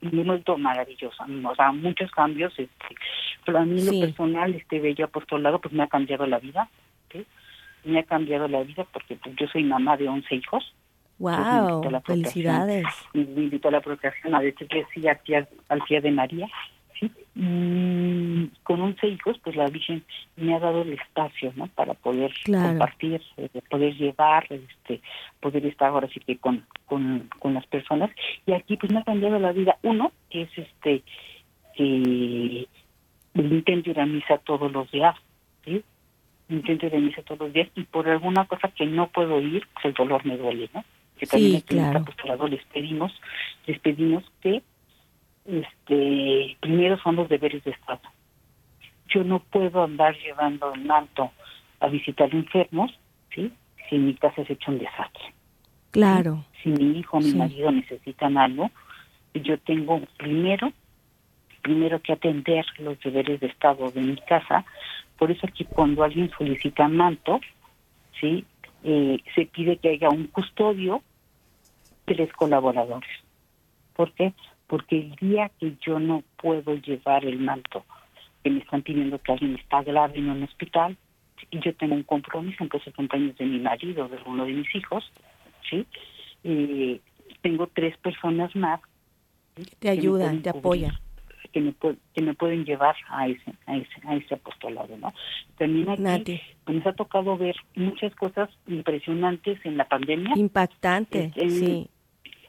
[0.00, 2.96] vuelto maravilloso, o sea, muchos cambios, este,
[3.46, 4.00] pero a mí sí.
[4.00, 6.68] lo personal, este bello apostolado, pues me ha cambiado la vida,
[7.12, 7.24] ¿sí?
[7.84, 10.74] me ha cambiado la vida porque pues, yo soy mamá de 11 hijos.
[11.22, 12.02] ¡Wow!
[12.04, 12.84] ¡Felicidades!
[13.14, 16.48] Me invito a la procreación a decirle sí a tía, al tía de María,
[16.98, 17.12] ¿sí?
[17.36, 20.02] Y con 11 hijos, pues la Virgen
[20.34, 21.68] me ha dado el espacio, ¿no?
[21.68, 22.70] Para poder claro.
[22.70, 25.00] compartir, eh, poder llevar, este,
[25.38, 28.10] poder estar ahora sí que con, con, con las personas.
[28.44, 29.78] Y aquí, pues me ha cambiado la vida.
[29.82, 31.04] Uno, que es este,
[31.78, 32.66] el
[33.34, 35.14] intento ir a misa todos los días,
[35.64, 35.84] ¿sí?
[36.48, 39.64] intento ir a misa todos los días y por alguna cosa que no puedo ir,
[39.72, 40.84] pues el dolor me duele, ¿no?
[41.22, 42.00] Que también Sí, aquí en el claro.
[42.00, 43.12] apostolado les pedimos,
[43.68, 44.60] les pedimos que
[45.46, 48.00] este primero son los deberes de Estado.
[49.08, 51.30] Yo no puedo andar llevando el manto
[51.78, 52.90] a visitar enfermos,
[53.32, 53.52] ¿sí?
[53.88, 55.32] Si mi casa se hecho un desastre.
[55.92, 56.44] Claro.
[56.60, 57.36] Si mi hijo o mi Sí.
[57.36, 58.72] marido necesitan algo,
[59.34, 60.72] yo tengo primero
[61.62, 64.64] primero que atender los deberes de Estado de mi casa.
[65.16, 67.40] Por eso aquí cuando alguien solicita manto,
[68.20, 68.44] sí,
[68.84, 71.04] Eh, se pide que haya un custodio,
[72.12, 73.10] tres colaboradores.
[73.94, 74.34] ¿Por qué?
[74.66, 77.84] Porque el día que yo no puedo llevar el manto,
[78.44, 80.96] que me están pidiendo que alguien está grave en un hospital,
[81.50, 84.74] y yo tengo un compromiso, aunque sea cumpleaños de mi marido, de uno de mis
[84.74, 85.10] hijos,
[85.68, 85.86] ¿sí?
[86.44, 87.00] Eh,
[87.40, 88.80] tengo tres personas más
[89.56, 89.64] ¿sí?
[89.78, 90.92] Te ayudan, te cubrir, apoyan.
[91.52, 91.74] que me,
[92.14, 95.12] que me pueden llevar a ese, a ese, a ese apostolado, ¿no?
[95.56, 100.34] También aquí Nati, pues, nos ha tocado ver muchas cosas impresionantes en la pandemia.
[100.36, 101.88] impactante, sí.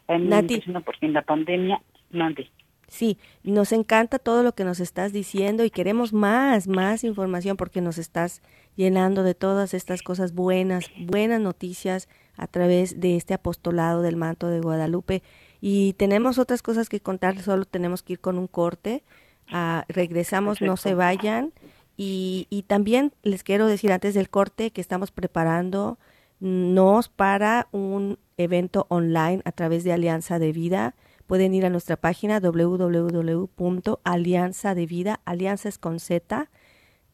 [0.08, 0.64] Me Nati.
[1.02, 2.50] en la pandemia, mande.
[2.88, 7.82] Sí, nos encanta todo lo que nos estás diciendo y queremos más, más información porque
[7.82, 8.42] nos estás
[8.76, 14.48] llenando de todas estas cosas buenas, buenas noticias a través de este apostolado del manto
[14.48, 15.24] de Guadalupe.
[15.60, 19.04] Y tenemos otras cosas que contar, solo tenemos que ir con un corte.
[19.50, 21.54] Ah, regresamos, no se vayan.
[21.96, 25.98] Y, y también les quiero decir antes del corte que estamos preparando
[26.44, 30.94] nos para un evento online a través de Alianza de Vida.
[31.26, 36.50] Pueden ir a nuestra página www.alianzadevida, alianzas con z,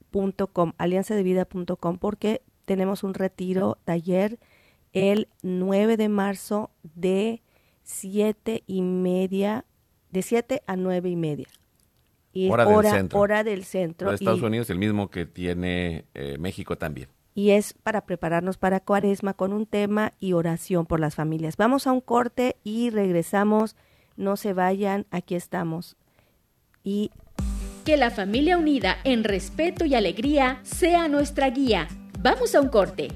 [0.10, 4.40] punto com, alianzadevida.com, porque tenemos un retiro taller
[4.94, 7.44] el 9 de marzo de
[7.84, 9.64] 7 y media,
[10.10, 11.48] de 7 a 9 y media.
[12.34, 13.20] Y Hora del hora, centro.
[13.20, 14.10] hora del centro.
[14.10, 17.10] de Estados y- Unidos, el mismo que tiene eh, México también.
[17.40, 21.56] Y es para prepararnos para Cuaresma con un tema y oración por las familias.
[21.56, 23.78] Vamos a un corte y regresamos.
[24.18, 25.96] No se vayan, aquí estamos.
[26.84, 27.12] Y
[27.86, 31.88] Que la familia unida en respeto y alegría sea nuestra guía.
[32.20, 33.08] Vamos a un corte.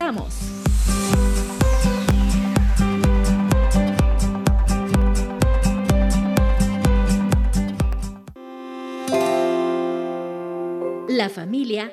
[0.00, 0.34] Vamos.
[11.06, 11.92] La familia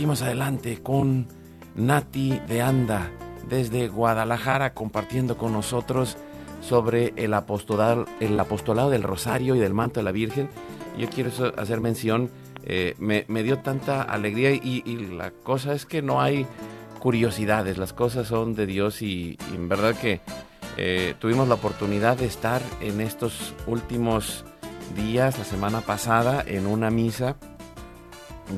[0.00, 1.26] Seguimos adelante con
[1.74, 3.10] Nati de Anda
[3.50, 6.16] desde Guadalajara compartiendo con nosotros
[6.62, 10.48] sobre el apostolado, el apostolado del Rosario y del manto de la Virgen.
[10.96, 12.30] Yo quiero hacer mención,
[12.62, 14.82] eh, me, dio tanta alegría y,
[15.18, 16.46] la cosa es que no hay
[16.98, 20.22] curiosidades, las cosas son de Dios y, en verdad que
[20.78, 24.46] eh, tuvimos la oportunidad de estar en estos últimos
[24.96, 27.36] días, la semana pasada, en una misa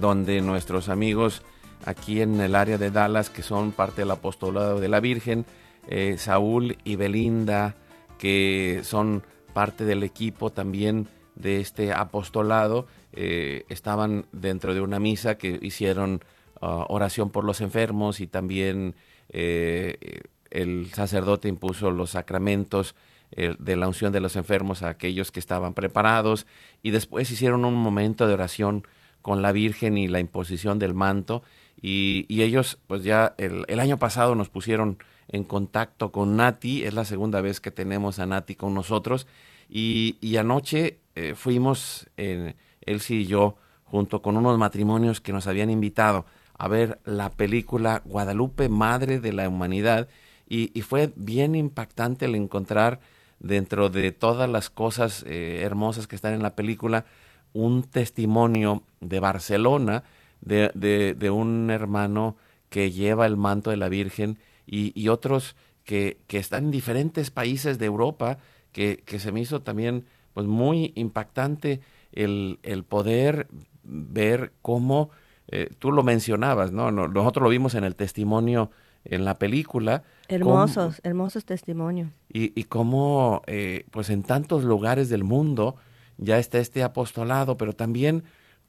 [0.01, 1.43] donde nuestros amigos
[1.85, 5.45] aquí en el área de Dallas, que son parte del apostolado de la Virgen,
[5.89, 7.75] eh, Saúl y Belinda,
[8.19, 15.37] que son parte del equipo también de este apostolado, eh, estaban dentro de una misa
[15.37, 16.23] que hicieron
[16.61, 18.95] uh, oración por los enfermos y también
[19.29, 22.95] eh, el sacerdote impuso los sacramentos
[23.35, 26.47] de la unción de los enfermos a aquellos que estaban preparados.
[26.83, 28.87] Y después hicieron un momento de oración
[29.23, 31.43] con la Virgen y la imposición del manto
[31.81, 34.99] y, ellos pues ya el, el, año pasado nos pusieron
[35.29, 39.27] en contacto con Nati, es la segunda vez que tenemos a Nati con nosotros
[39.69, 45.47] y, y anoche eh, fuimos, eh, Elsie y yo, junto con unos matrimonios que nos
[45.47, 50.09] habían invitado a ver la película Guadalupe, Madre de la Humanidad
[50.49, 53.01] y, y fue bien impactante el encontrar
[53.41, 57.05] dentro de todas las cosas eh, hermosas que están en la película
[57.53, 60.05] un testimonio de Barcelona,
[60.41, 62.37] de, de, un hermano
[62.69, 67.79] que lleva el manto de la Virgen y, otros que, que, están en diferentes países
[67.79, 68.39] de Europa,
[68.73, 71.81] que, que, se me hizo también pues muy impactante
[72.13, 73.49] el, el poder
[73.83, 75.11] ver cómo,
[75.49, 76.91] eh, tú lo mencionabas, ¿no?
[76.91, 78.71] Nosotros lo vimos en el testimonio
[79.05, 80.05] en la película.
[80.29, 82.11] Hermosos, hermosos testimonios.
[82.33, 85.77] Y, y cómo, eh, pues en tantos lugares del mundo
[86.19, 88.25] ya está este apostolado, pero también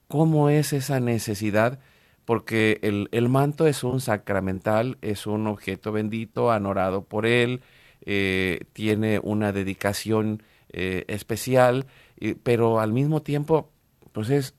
[0.08, 1.80] cómo es esa necesidad,
[2.26, 7.62] porque el, manto es un sacramental, es un objeto bendito, anorado por él,
[8.06, 11.86] eh, tiene una dedicación eh, especial,
[12.44, 13.72] pero al mismo tiempo,
[14.14, 14.56] pues es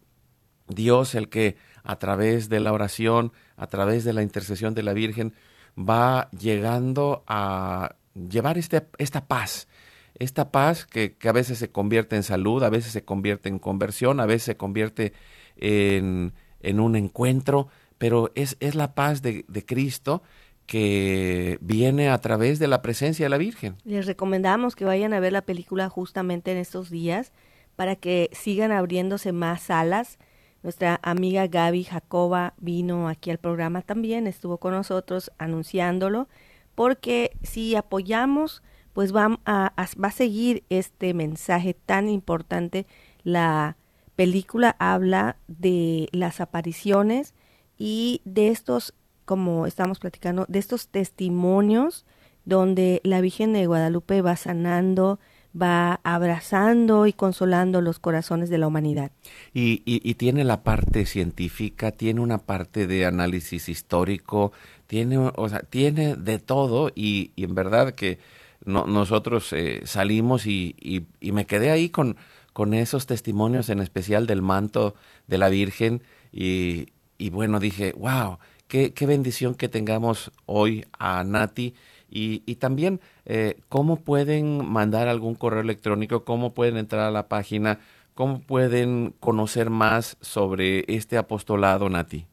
[0.68, 4.92] Dios el que a través de la oración, a través de la intercesión de la
[4.92, 5.34] Virgen,
[5.78, 9.68] va llegando a llevar este, esta paz,
[10.14, 13.58] esta paz que, que, a veces se convierte en salud, a veces se convierte en
[13.58, 15.12] conversión, a veces se convierte
[15.56, 16.32] en,
[16.80, 20.22] un encuentro, pero es, es la paz de, Cristo
[20.66, 23.76] que viene a través de la presencia de la Virgen.
[23.84, 27.32] Les recomendamos que vayan a ver la película justamente en estos días
[27.76, 30.18] para que sigan abriéndose más salas.
[30.62, 36.28] Nuestra amiga Gaby Jacoba vino aquí al programa también, estuvo con nosotros anunciándolo,
[36.74, 38.62] porque si apoyamos,
[38.94, 39.72] pues va a,
[40.02, 42.86] va a seguir este mensaje tan importante,
[43.24, 43.76] la
[44.16, 47.34] película habla de las apariciones
[47.76, 52.06] y de estos, como estamos platicando, de estos testimonios
[52.44, 55.18] donde la Virgen de Guadalupe va sanando,
[55.60, 59.10] va abrazando y consolando los corazones de la humanidad.
[59.52, 64.52] Y, y, tiene la parte científica, tiene una parte de análisis histórico,
[64.86, 68.18] tiene, o sea, tiene de todo y, y en verdad que
[68.64, 70.74] no, nosotros eh, salimos y,
[71.20, 72.16] y, me quedé ahí con,
[72.52, 74.94] con esos testimonios, en especial del manto
[75.26, 76.02] de la Virgen.
[76.32, 76.88] Y,
[77.18, 78.38] y bueno, dije, wow,
[78.68, 81.74] qué, qué, bendición que tengamos hoy a Nati.
[82.16, 86.24] Y, también, eh, ¿cómo pueden mandar algún correo electrónico?
[86.24, 87.80] ¿Cómo pueden entrar a la página?
[88.14, 92.24] ¿Cómo pueden conocer más sobre este apostolado, Nati?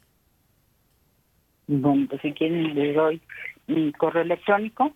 [1.65, 3.21] Bueno, pues si quieren les doy
[3.65, 4.93] mi correo electrónico,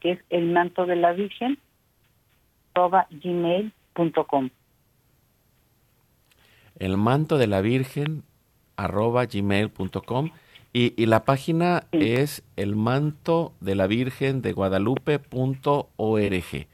[0.00, 1.58] que es el manto de la Virgen,
[2.74, 3.72] gmail
[6.78, 8.24] el manto de la Virgen
[8.76, 10.30] arroba gmail.com
[10.72, 16.66] y, y la página es el manto de la Virgen de Guadalupe.org.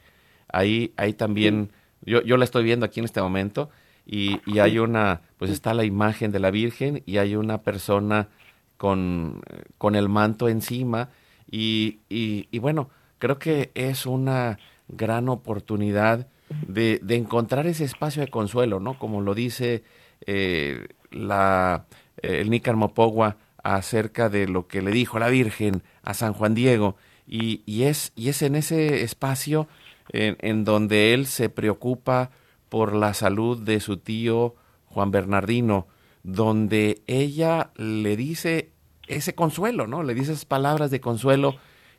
[0.51, 1.70] Ahí, ahí también,
[2.03, 3.70] yo, yo la estoy viendo aquí en este momento
[4.07, 8.28] y, y, hay una, pues está la imagen de la Virgen y hay una persona
[8.76, 9.42] con,
[9.76, 11.11] con el manto encima
[11.51, 16.26] y, y, bueno, creo que es una gran oportunidad
[16.66, 18.99] de, de, encontrar ese espacio de consuelo, ¿no?
[18.99, 19.82] Como lo dice
[20.26, 21.86] eh, la,
[22.22, 26.55] eh, el Nícar Mopogua acerca de lo que le dijo la Virgen a San Juan
[26.55, 26.96] Diego.
[27.26, 29.68] Y, y, es, y es en ese espacio
[30.11, 32.30] en, en, donde él se preocupa
[32.68, 34.55] por la salud de su tío
[34.86, 35.86] Juan Bernardino,
[36.22, 38.70] donde ella le dice
[39.09, 40.02] ese consuelo, ¿no?
[40.02, 41.56] Le dice esas palabras de consuelo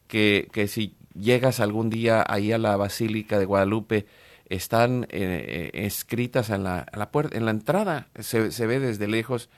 [0.07, 4.05] que, que si llegas algún día ahí a la Basílica de Guadalupe,
[4.49, 5.10] están eh,
[5.74, 9.49] eh, escritas en la, puerta, en la entrada, se, ve desde lejos,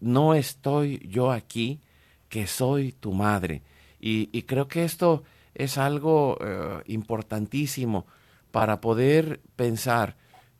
[0.00, 1.80] no estoy yo aquí,
[2.28, 3.62] que soy tu madre.
[4.00, 5.22] Y, creo que esto
[5.54, 8.06] es algo eh, importantísimo
[8.50, 10.16] para poder pensar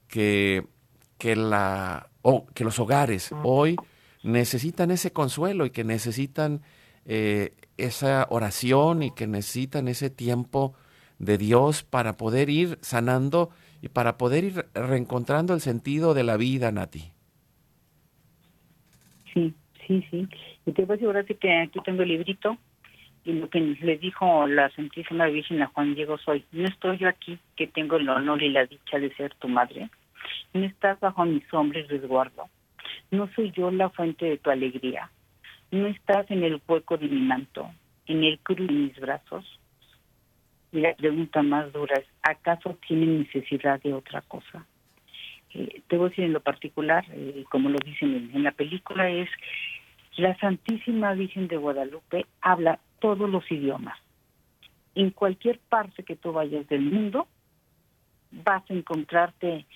[0.09, 0.66] que,
[1.18, 2.09] que, la,
[2.55, 3.77] que los hogares hoy
[4.25, 6.62] necesitan ese consuelo y que necesitan
[7.05, 10.75] eh, esa oración y que necesitan ese tiempo
[11.18, 13.51] de Dios para poder ir sanando
[13.83, 17.12] y para poder ir reencontrando el sentido de la vida, Nati.
[19.33, 19.55] Sí,
[19.87, 20.29] sí, sí.
[20.66, 22.57] Y te voy a sí que aquí tengo el librito
[23.25, 27.09] y lo que le dijo la Santísima Virgen a Juan Diego soy, no estoy yo
[27.09, 29.91] aquí que tengo el honor y la dicha de ser tu madre,
[30.53, 32.49] no estás bajo mi sombra y resguardo,
[33.17, 35.11] no soy yo la fuente de tu alegría,
[35.71, 37.71] no estás en el hueco de mi manto,
[38.07, 39.45] en el cruz de mis brazos.
[40.73, 44.67] Y la pregunta más dura es, ¿acaso tienen necesidad de otra cosa?
[45.55, 49.09] Eh, te voy a decir en lo particular, eh, como lo dicen en, la película,
[49.09, 49.29] es
[50.17, 53.99] la Santísima Virgen de Guadalupe habla todos los idiomas.
[54.95, 57.29] En cualquier parte que tú vayas del mundo,
[58.31, 59.67] vas a encontrarte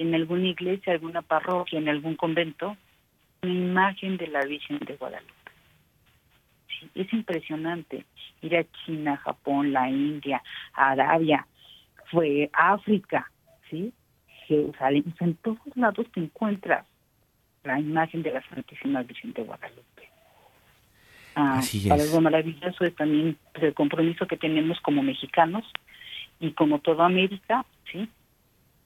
[0.00, 2.74] en alguna iglesia, alguna parroquia, en algún convento,
[3.42, 5.34] una imagen de la Virgen de Guadalupe.
[6.94, 8.06] es impresionante
[8.40, 10.42] ir a China, Japón, la India,
[10.72, 11.46] Arabia,
[12.10, 13.30] fue África,
[13.68, 13.92] ¿sí?
[14.46, 16.86] Jerusalén, en todos lados te encuentras
[17.62, 20.08] la imagen de la Santísima Virgen de Guadalupe.
[21.34, 21.90] Ah, Así es.
[21.90, 25.70] Algo maravilloso es también el compromiso que tenemos como mexicanos
[26.40, 28.08] y como toda América, ¿sí?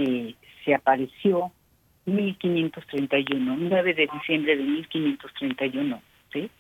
[0.00, 0.34] Eh,
[0.64, 1.52] se apareció
[2.06, 6.02] 1531, 9 de diciembre de 1531,
[6.32, 6.50] ¿sí?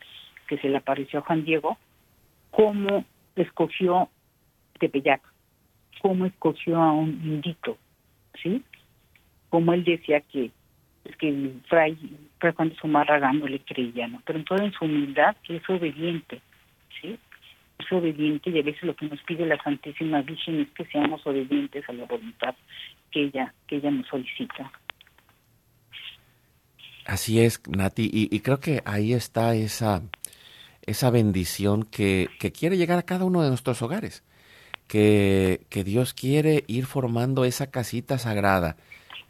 [0.46, 1.76] que se le apareció a Juan Diego,
[2.50, 3.04] cómo
[3.36, 4.08] escogió
[4.78, 5.22] Tepeyac,
[6.00, 7.76] cómo escogió a un indito,
[8.42, 8.62] ¿sí?
[9.50, 10.50] como él decía que
[11.04, 11.96] es que fray,
[12.38, 14.22] fray Juan de Zumárraga no le creía, ¿no?
[14.24, 16.40] Pero en toda en su humildad es obediente,
[17.00, 17.18] ¿sí?
[17.90, 21.88] Obediente y a veces lo que nos pide la Santísima Virgen es que seamos obedientes
[21.88, 22.54] a la voluntad
[23.10, 24.72] que ella, que ella nos solicita.
[27.04, 30.02] Así es, Nati, y, creo que ahí está esa,
[30.82, 34.24] esa bendición que, que, quiere llegar a cada uno de nuestros hogares,
[34.88, 38.76] que, que Dios quiere ir formando esa casita sagrada,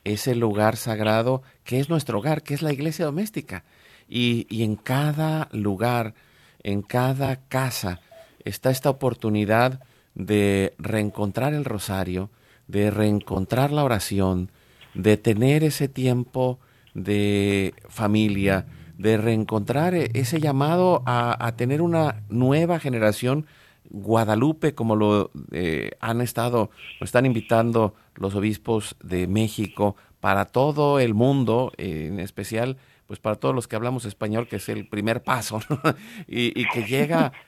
[0.04, 3.64] ese lugar sagrado que es nuestro hogar, que es la iglesia doméstica.
[4.08, 6.14] Y, y en cada lugar,
[6.62, 8.00] en cada casa,
[8.44, 9.80] está esta oportunidad
[10.14, 12.30] de reencontrar el rosario,
[12.68, 14.50] de reencontrar la oración,
[14.94, 16.58] de tener ese tiempo
[16.94, 18.66] de familia,
[18.96, 23.46] de reencontrar ese llamado a, tener una nueva generación.
[23.90, 26.70] Guadalupe, como lo eh, han estado,
[27.00, 32.76] lo están invitando los obispos de México para todo el mundo, en especial
[33.06, 35.60] pues para todos los que hablamos español, que es el primer paso,
[36.26, 37.32] y, que llega...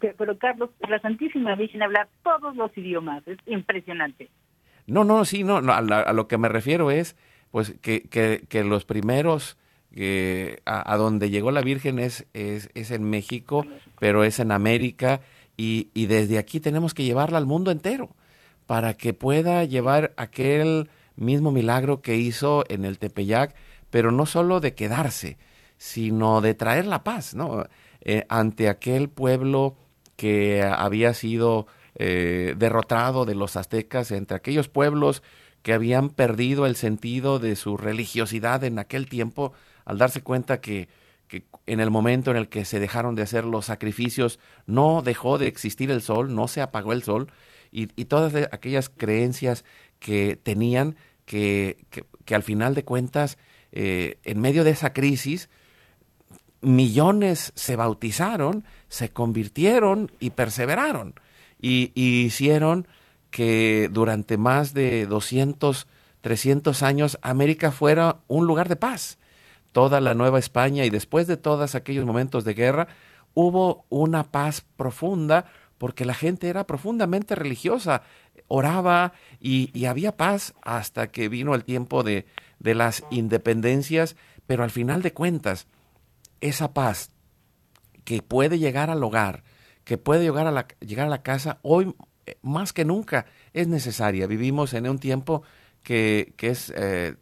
[0.16, 4.30] pero, Carlos, la Santísima Virgen habla todos los idiomas, es impresionante.
[4.86, 7.16] No, no, sí, no, a, lo que me refiero es
[7.50, 9.56] pues que, que, que los primeros
[9.94, 13.66] que a, donde llegó la Virgen es, es, es, en México,
[13.98, 15.20] pero es en América
[15.56, 18.10] y, y, desde aquí tenemos que llevarla al mundo entero
[18.66, 23.54] para que pueda llevar aquel mismo milagro que hizo en el Tepeyac,
[23.90, 25.38] pero no solo de quedarse,
[25.76, 27.34] sino de traer la paz.
[28.00, 29.76] Eh, ante aquel pueblo
[30.16, 35.22] que había sido eh, derrotado de los aztecas, entre aquellos pueblos
[35.62, 39.52] que habían perdido el sentido de su religiosidad en aquel tiempo,
[39.84, 40.88] al darse cuenta que,
[41.66, 45.46] en el momento en el que se dejaron de hacer los sacrificios, no dejó de
[45.46, 47.30] existir el sol, no se apagó el sol,
[47.70, 49.64] y, todas aquellas creencias
[49.98, 51.84] que tenían que,
[52.24, 53.38] que, al final de cuentas,
[53.72, 55.48] eh, en medio de esa crisis,
[56.60, 61.14] millones se bautizaron, se convirtieron y perseveraron,
[61.60, 62.86] y, y hicieron
[63.30, 65.86] que durante más de 200,
[66.20, 69.18] 300 años América fuera un lugar de paz.
[69.72, 72.88] Toda la Nueva España y después de todos aquellos momentos de guerra,
[73.34, 75.44] hubo una paz profunda
[75.78, 78.02] porque la gente era profundamente religiosa,
[78.48, 82.26] oraba y, había paz hasta que vino el tiempo de,
[82.58, 84.16] de, las independencias,
[84.46, 85.66] pero al final de cuentas,
[86.40, 87.10] esa paz
[88.04, 89.44] que puede llegar al hogar,
[89.84, 91.94] que puede llegar a la, llegar a la casa, hoy
[92.26, 94.26] eh, más que nunca es necesaria.
[94.26, 95.42] Vivimos en un tiempo
[95.82, 97.16] que, que es eh,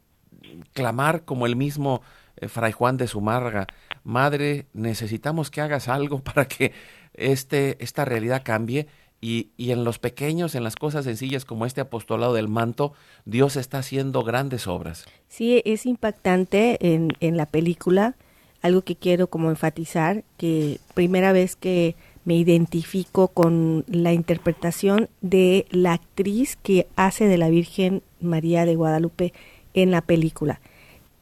[0.73, 2.03] clamar como el mismo
[2.37, 3.67] eh, Fray Juan de Zumárraga,
[4.05, 6.73] Madre, necesitamos que hagas algo para que
[7.17, 8.87] este, esta realidad cambie
[9.19, 12.93] Y, y, en los pequeños, en las cosas sencillas como este apostolado del manto,
[13.25, 15.07] Dios está haciendo grandes obras.
[15.27, 18.15] Sí, es impactante en, en la película,
[18.61, 21.97] algo que quiero como enfatizar, que primera vez que
[22.27, 28.77] me identifico con la interpretación de la actriz que hace de la Virgen María de
[28.77, 29.33] Guadalupe
[29.73, 30.61] en la película.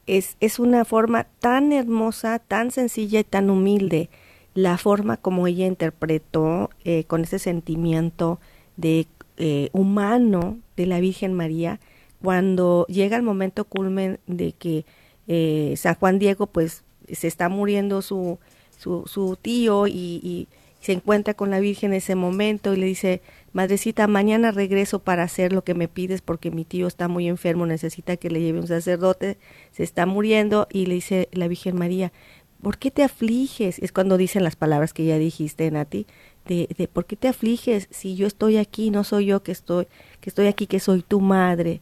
[0.05, 4.09] Es, es una forma tan hermosa, tan sencilla y tan humilde
[4.55, 8.39] la forma como ella interpretó eh, con ese sentimiento
[8.77, 9.05] de
[9.37, 11.79] eh, humano de la Virgen María
[12.21, 14.85] cuando llega el momento culmen de que
[15.27, 18.39] eh, San Juan Diego pues se está muriendo su,
[18.77, 20.47] su, su tío y, y,
[20.79, 25.23] se encuentra con la Virgen en ese momento y le dice, Madrecita, mañana regreso para
[25.23, 28.59] hacer lo que me pides porque mi tío está muy enfermo, necesita que le lleve
[28.59, 29.37] un sacerdote,
[29.71, 32.11] se está muriendo y le dice la Virgen María,
[32.61, 33.79] ¿por qué te afliges?
[33.79, 36.07] Es cuando dicen las palabras que ya dijiste, Nati,
[36.45, 39.87] de, de ¿por qué te afliges si yo estoy aquí, no soy yo que estoy,
[40.21, 41.81] que estoy aquí, que soy tu madre?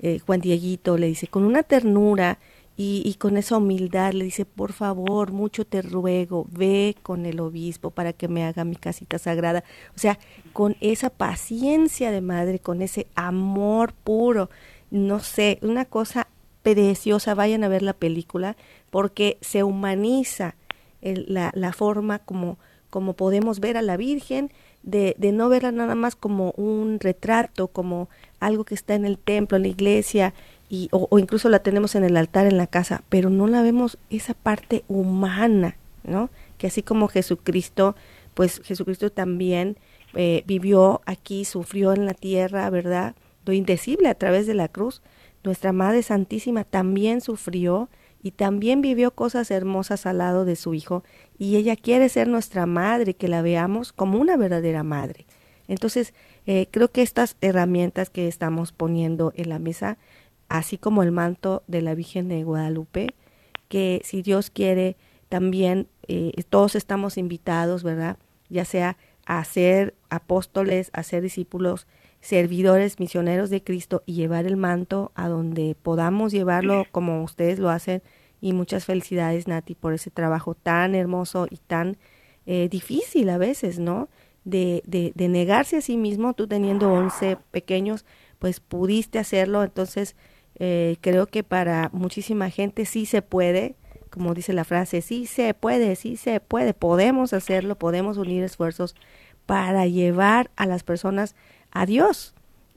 [0.00, 2.38] Eh, Juan Dieguito le dice, con una ternura
[2.76, 7.38] y, y, con esa humildad le dice, por favor, mucho te ruego, ve con el
[7.38, 9.62] obispo para que me haga mi casita sagrada.
[9.94, 10.18] O sea,
[10.52, 14.48] con esa paciencia de madre, con ese amor puro,
[14.90, 16.28] no sé, una cosa
[16.62, 18.56] preciosa, vayan a ver la película,
[18.92, 20.54] porque se humaniza
[21.00, 22.58] la, forma como,
[22.90, 27.68] como podemos ver a la Virgen, de, de, no verla nada más como un retrato,
[27.68, 30.34] como algo que está en el templo, en la iglesia,
[30.68, 33.62] y, o, o, incluso la tenemos en el altar en la casa, pero no la
[33.62, 36.28] vemos esa parte humana, ¿no?
[36.58, 37.96] Que así como Jesucristo,
[38.34, 39.78] pues Jesucristo también
[40.14, 43.14] eh, vivió aquí, sufrió en la tierra, ¿verdad?
[43.46, 45.00] Lo indecible a través de la cruz.
[45.44, 47.88] Nuestra Madre Santísima también sufrió
[48.22, 51.02] y también vivió cosas hermosas al lado de su hijo
[51.38, 55.26] y ella quiere ser nuestra madre, que la veamos como una verdadera madre.
[55.68, 56.14] Entonces,
[56.46, 59.98] eh, creo que estas herramientas que estamos poniendo en la mesa,
[60.48, 63.14] así como el manto de la Virgen de Guadalupe,
[63.68, 64.96] que si Dios quiere,
[65.28, 68.18] también eh, todos estamos invitados, ¿verdad?
[68.48, 71.86] Ya sea a ser apóstoles, a ser discípulos,
[72.22, 77.68] servidores, misioneros de Cristo y llevar el manto a donde podamos llevarlo como ustedes lo
[77.68, 78.02] hacen.
[78.40, 81.98] Y muchas felicidades, Nati, por ese trabajo tan hermoso y tan
[82.46, 84.08] eh, difícil a veces, ¿no?
[84.44, 88.04] De, de, de, negarse a sí mismo, tú teniendo 11 pequeños,
[88.40, 89.62] pues pudiste hacerlo.
[89.62, 90.16] Entonces,
[90.56, 93.76] eh, creo que para muchísima gente sí se puede,
[94.10, 98.94] como dice la frase, sí se puede, sí se puede, podemos hacerlo, podemos unir esfuerzos
[99.46, 101.34] para llevar a las personas
[101.72, 102.34] a Dios.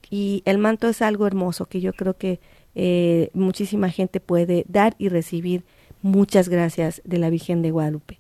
[0.10, 2.40] Y el manto es algo hermoso que yo creo que
[2.76, 5.64] eh, muchísima gente puede dar y recibir.
[6.02, 8.20] Muchas gracias de la Virgen de Guadalupe.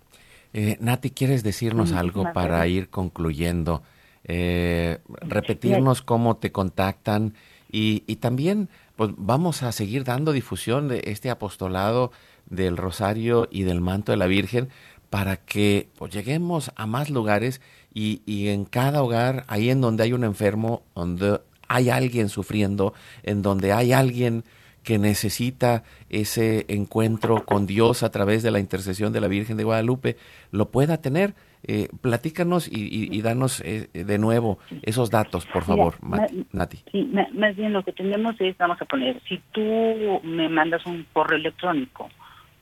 [0.53, 3.83] Eh, Nati, ¿quieres decirnos Mm, algo para ir concluyendo?
[4.23, 7.35] Eh, repetirnos cómo te contactan
[7.71, 12.11] y, y también pues vamos a seguir dando difusión de este apostolado
[12.49, 14.69] del Rosario y del Manto de la Virgen
[15.09, 17.61] para que pues, lleguemos a más lugares
[17.95, 22.93] y, y, en cada hogar, ahí en donde hay un enfermo, donde hay alguien sufriendo,
[23.23, 24.43] en donde hay alguien
[24.83, 29.63] que necesita ese encuentro con Dios a través de la intercesión de la Virgen de
[29.63, 30.17] Guadalupe,
[30.51, 31.33] lo pueda tener.
[31.67, 36.45] Eh, platícanos y, y, y danos eh, de nuevo esos datos, por favor, Mira, Mati,
[36.51, 36.77] Nati.
[36.91, 41.07] Sí, más bien lo que tenemos es, vamos a poner, si tú me mandas un
[41.11, 42.07] correo electrónico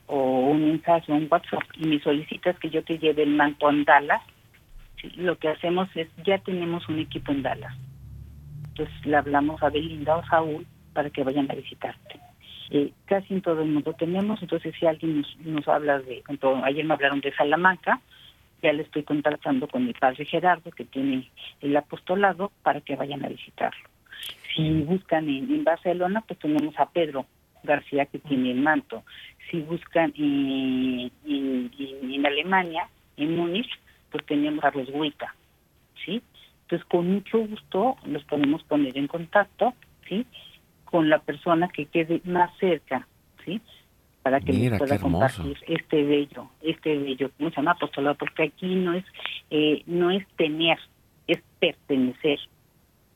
[0.06, 4.22] o un mensaje, un WhatsApp y me solicitas que yo te lleve el manto sí,
[5.16, 7.74] lo que hacemos es, ya tenemos un equipo en Dallas.
[8.68, 12.20] Entonces le hablamos a Belinda o Saúl para que vayan a visitarte.
[12.70, 16.64] Eh, casi en todo el mundo tenemos, entonces si alguien nos, nos habla de, entonces,
[16.64, 18.00] ayer me hablaron de Salamanca,
[18.62, 21.30] ya le estoy contactando con el padre Gerardo, que tiene
[21.60, 23.88] el apostolado, para que vayan a visitarlo.
[24.54, 27.26] Si buscan en, Barcelona, pues tenemos a Pedro
[27.62, 29.02] García, que tiene el manto.
[29.50, 32.88] Si buscan en, en Alemania,
[33.18, 33.68] en Múnich,
[34.14, 35.34] pues tenemos a los Wicca,
[36.04, 36.22] ¿sí?
[36.62, 39.74] Entonces, con mucho gusto los podemos poner en contacto,
[40.08, 40.24] ¿sí?
[40.84, 43.08] Con la persona que quede más cerca,
[43.44, 43.60] ¿sí?
[44.22, 47.72] para que Mira, les pueda compartir este bello, este bello, ¿cómo se llama?
[47.72, 49.04] Apostolado, porque aquí no es,
[49.50, 50.78] eh, no es tener,
[51.26, 52.38] es pertenecer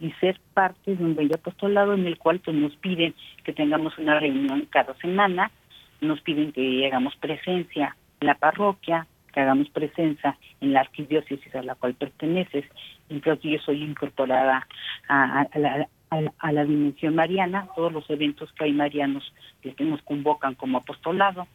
[0.00, 3.96] y ser parte de un bello apostolado en el cual pues nos piden que tengamos
[3.98, 5.52] una reunión cada semana,
[6.00, 9.06] nos piden que hagamos presencia en la parroquia,
[9.38, 12.64] que hagamos presencia en la arquidiócesis a la cual perteneces,
[13.08, 14.66] entonces yo soy incorporada
[15.06, 19.32] a, a, a la, a, a, la dimensión mariana, todos los eventos que hay marianos
[19.62, 21.46] que nos convocan como apostolado,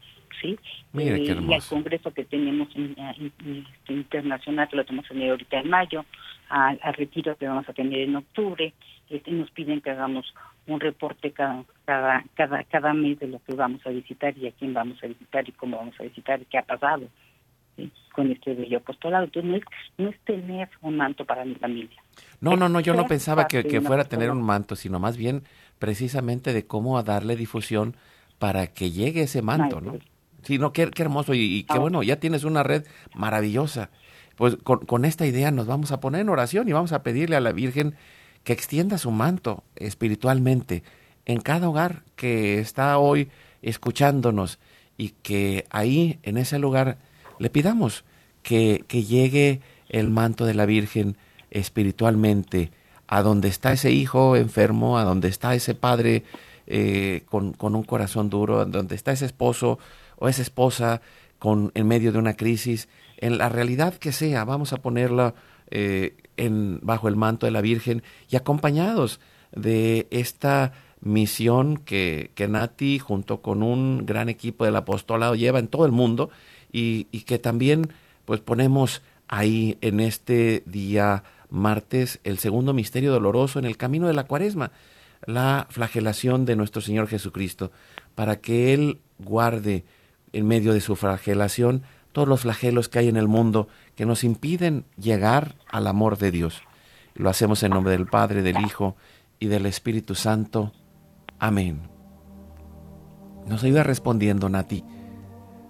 [0.41, 0.57] ¿sí?
[0.93, 1.17] Qué Eh,
[1.49, 2.95] y al congreso que tenemos in-
[3.45, 6.05] in- internacional, que lo tenemos tener ahorita en mayo,
[6.47, 8.73] al, al retiro que vamos a tener en octubre,
[9.09, 10.33] este, nos piden que hagamos
[10.67, 14.51] un reporte cada, cada, cada, cada mes de lo que vamos a visitar y a
[14.51, 17.09] quién vamos a visitar y cómo vamos a visitar y qué ha pasado
[17.75, 17.91] ¿sí?
[18.13, 19.25] con este bello apostolado.
[19.25, 19.63] Entonces no es,
[19.97, 22.01] no es tener un manto para mi familia.
[22.41, 25.43] No, no, no, yo no pensaba que, fuera a tener un manto, sino más bien
[25.79, 27.95] precisamente de cómo a darle difusión
[28.39, 29.97] para que llegue ese manto, ¿no?
[30.43, 31.79] Sí, no, qué, qué hermoso y, y qué Ah.
[31.79, 33.89] bueno, ya tienes una red maravillosa.
[34.35, 37.35] Pues con, con esta idea nos vamos a poner en oración y vamos a pedirle
[37.35, 37.95] a la Virgen
[38.43, 40.83] que extienda su manto espiritualmente
[41.25, 43.29] en cada hogar que está hoy
[43.61, 44.59] escuchándonos
[44.97, 46.97] y que ahí, en ese lugar,
[47.39, 48.03] le pidamos
[48.41, 51.17] que, que llegue el manto de la Virgen
[51.51, 52.71] espiritualmente
[53.07, 56.23] a donde está ese hijo enfermo, a donde está ese padre
[56.65, 59.77] eh, con, con un corazón duro, a donde está ese esposo
[60.17, 61.01] o esa esposa
[61.37, 65.35] con, en medio de una crisis, en la realidad que sea, vamos a ponerla
[65.69, 69.19] eh, en, bajo el manto de la Virgen y acompañados
[69.51, 75.67] de esta misión que, que Nati junto con un gran equipo del apostolado lleva en
[75.67, 76.29] todo el mundo
[76.73, 77.93] y, que también
[78.25, 84.13] pues ponemos ahí en este día martes el segundo misterio doloroso en el camino de
[84.13, 84.71] la cuaresma,
[85.25, 87.71] la flagelación de nuestro Señor Jesucristo,
[88.15, 89.85] para que Él guarde
[90.33, 94.23] en medio de su flagelación todos los flagelos que hay en el mundo que nos
[94.23, 96.63] impiden llegar al amor de Dios.
[97.13, 98.95] Lo hacemos en nombre del Padre, del Hijo
[99.39, 100.73] y del Espíritu Santo.
[101.37, 101.81] Amén.
[103.45, 104.83] Nos ayuda respondiendo, Nati.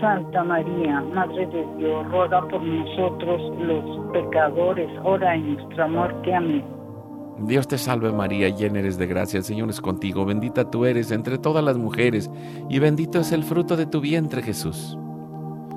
[0.00, 6.34] Santa María, Madre de Dios, ruega por nosotros los pecadores ahora en nuestra muerte.
[6.34, 6.64] Amén.
[7.40, 11.10] Dios te salve María, llena eres de gracia, el Señor es contigo, bendita tú eres
[11.10, 12.30] entre todas las mujeres
[12.68, 14.98] y bendito es el fruto de tu vientre Jesús.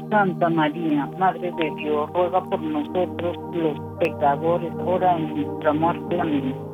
[0.10, 6.20] Santa María, Madre de Dios, ruega por nosotros los pecadores ahora en nuestra muerte.
[6.20, 6.73] Amén.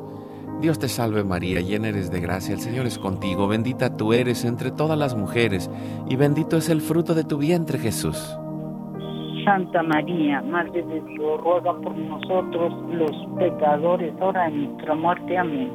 [0.61, 4.43] Dios te salve María, llena eres de gracia, el Señor es contigo, bendita tú eres
[4.43, 5.69] entre todas las mujeres,
[6.09, 8.17] y bendito es el fruto de tu vientre Jesús.
[9.45, 15.37] Santa María, Madre de Dios, ruega por nosotros los pecadores ahora en nuestra muerte.
[15.37, 15.71] Amén.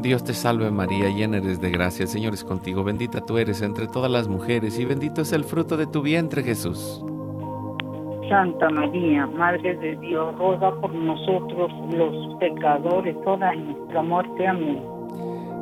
[0.00, 3.60] Dios te salve María, llena eres de gracia, el Señor es contigo, bendita tú eres
[3.60, 7.04] entre todas las mujeres, y bendito es el fruto de tu vientre Jesús.
[8.30, 14.46] Santa María, Madre de Dios, ruega por nosotros los pecadores en nuestra muerte.
[14.46, 14.80] Amén.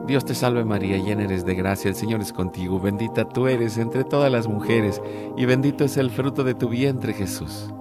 [0.06, 3.78] Dios te salve María, llena eres de gracia, el Señor es contigo, bendita tú eres
[3.78, 5.02] entre todas las mujeres,
[5.38, 7.72] y bendito es el fruto de tu vientre Jesús.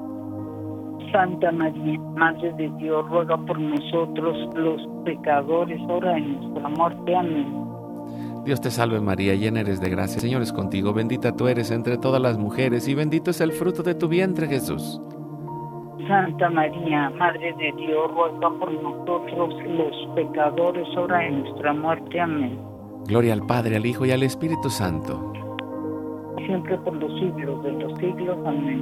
[1.12, 7.14] Santa María, Madre de Dios, ruega por nosotros los pecadores ahora en nuestra muerte.
[7.14, 7.67] Amén.
[8.48, 11.70] Dios te salve María, llena eres de gracia, el Señor es contigo, bendita tú eres
[11.70, 15.02] entre todas las mujeres, y bendito es el fruto de tu vientre Jesús.
[16.08, 22.22] Santa María, Madre de Dios, ruega por nosotros los pecadores ahora y en nuestra muerte.
[22.22, 22.58] Amén.
[23.06, 25.34] Gloria al Padre, al Hijo y al Espíritu Santo.
[26.46, 28.38] Siempre por los siglos de los siglos.
[28.46, 28.82] Amén.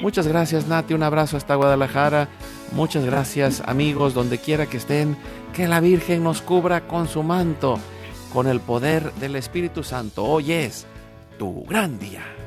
[0.00, 2.28] Muchas gracias Nati, un abrazo hasta Guadalajara.
[2.72, 5.16] Muchas gracias amigos, donde quiera que estén,
[5.54, 7.78] que la Virgen nos cubra con su manto,
[8.32, 10.24] con el poder del Espíritu Santo.
[10.24, 10.86] Hoy es
[11.38, 12.37] tu gran día.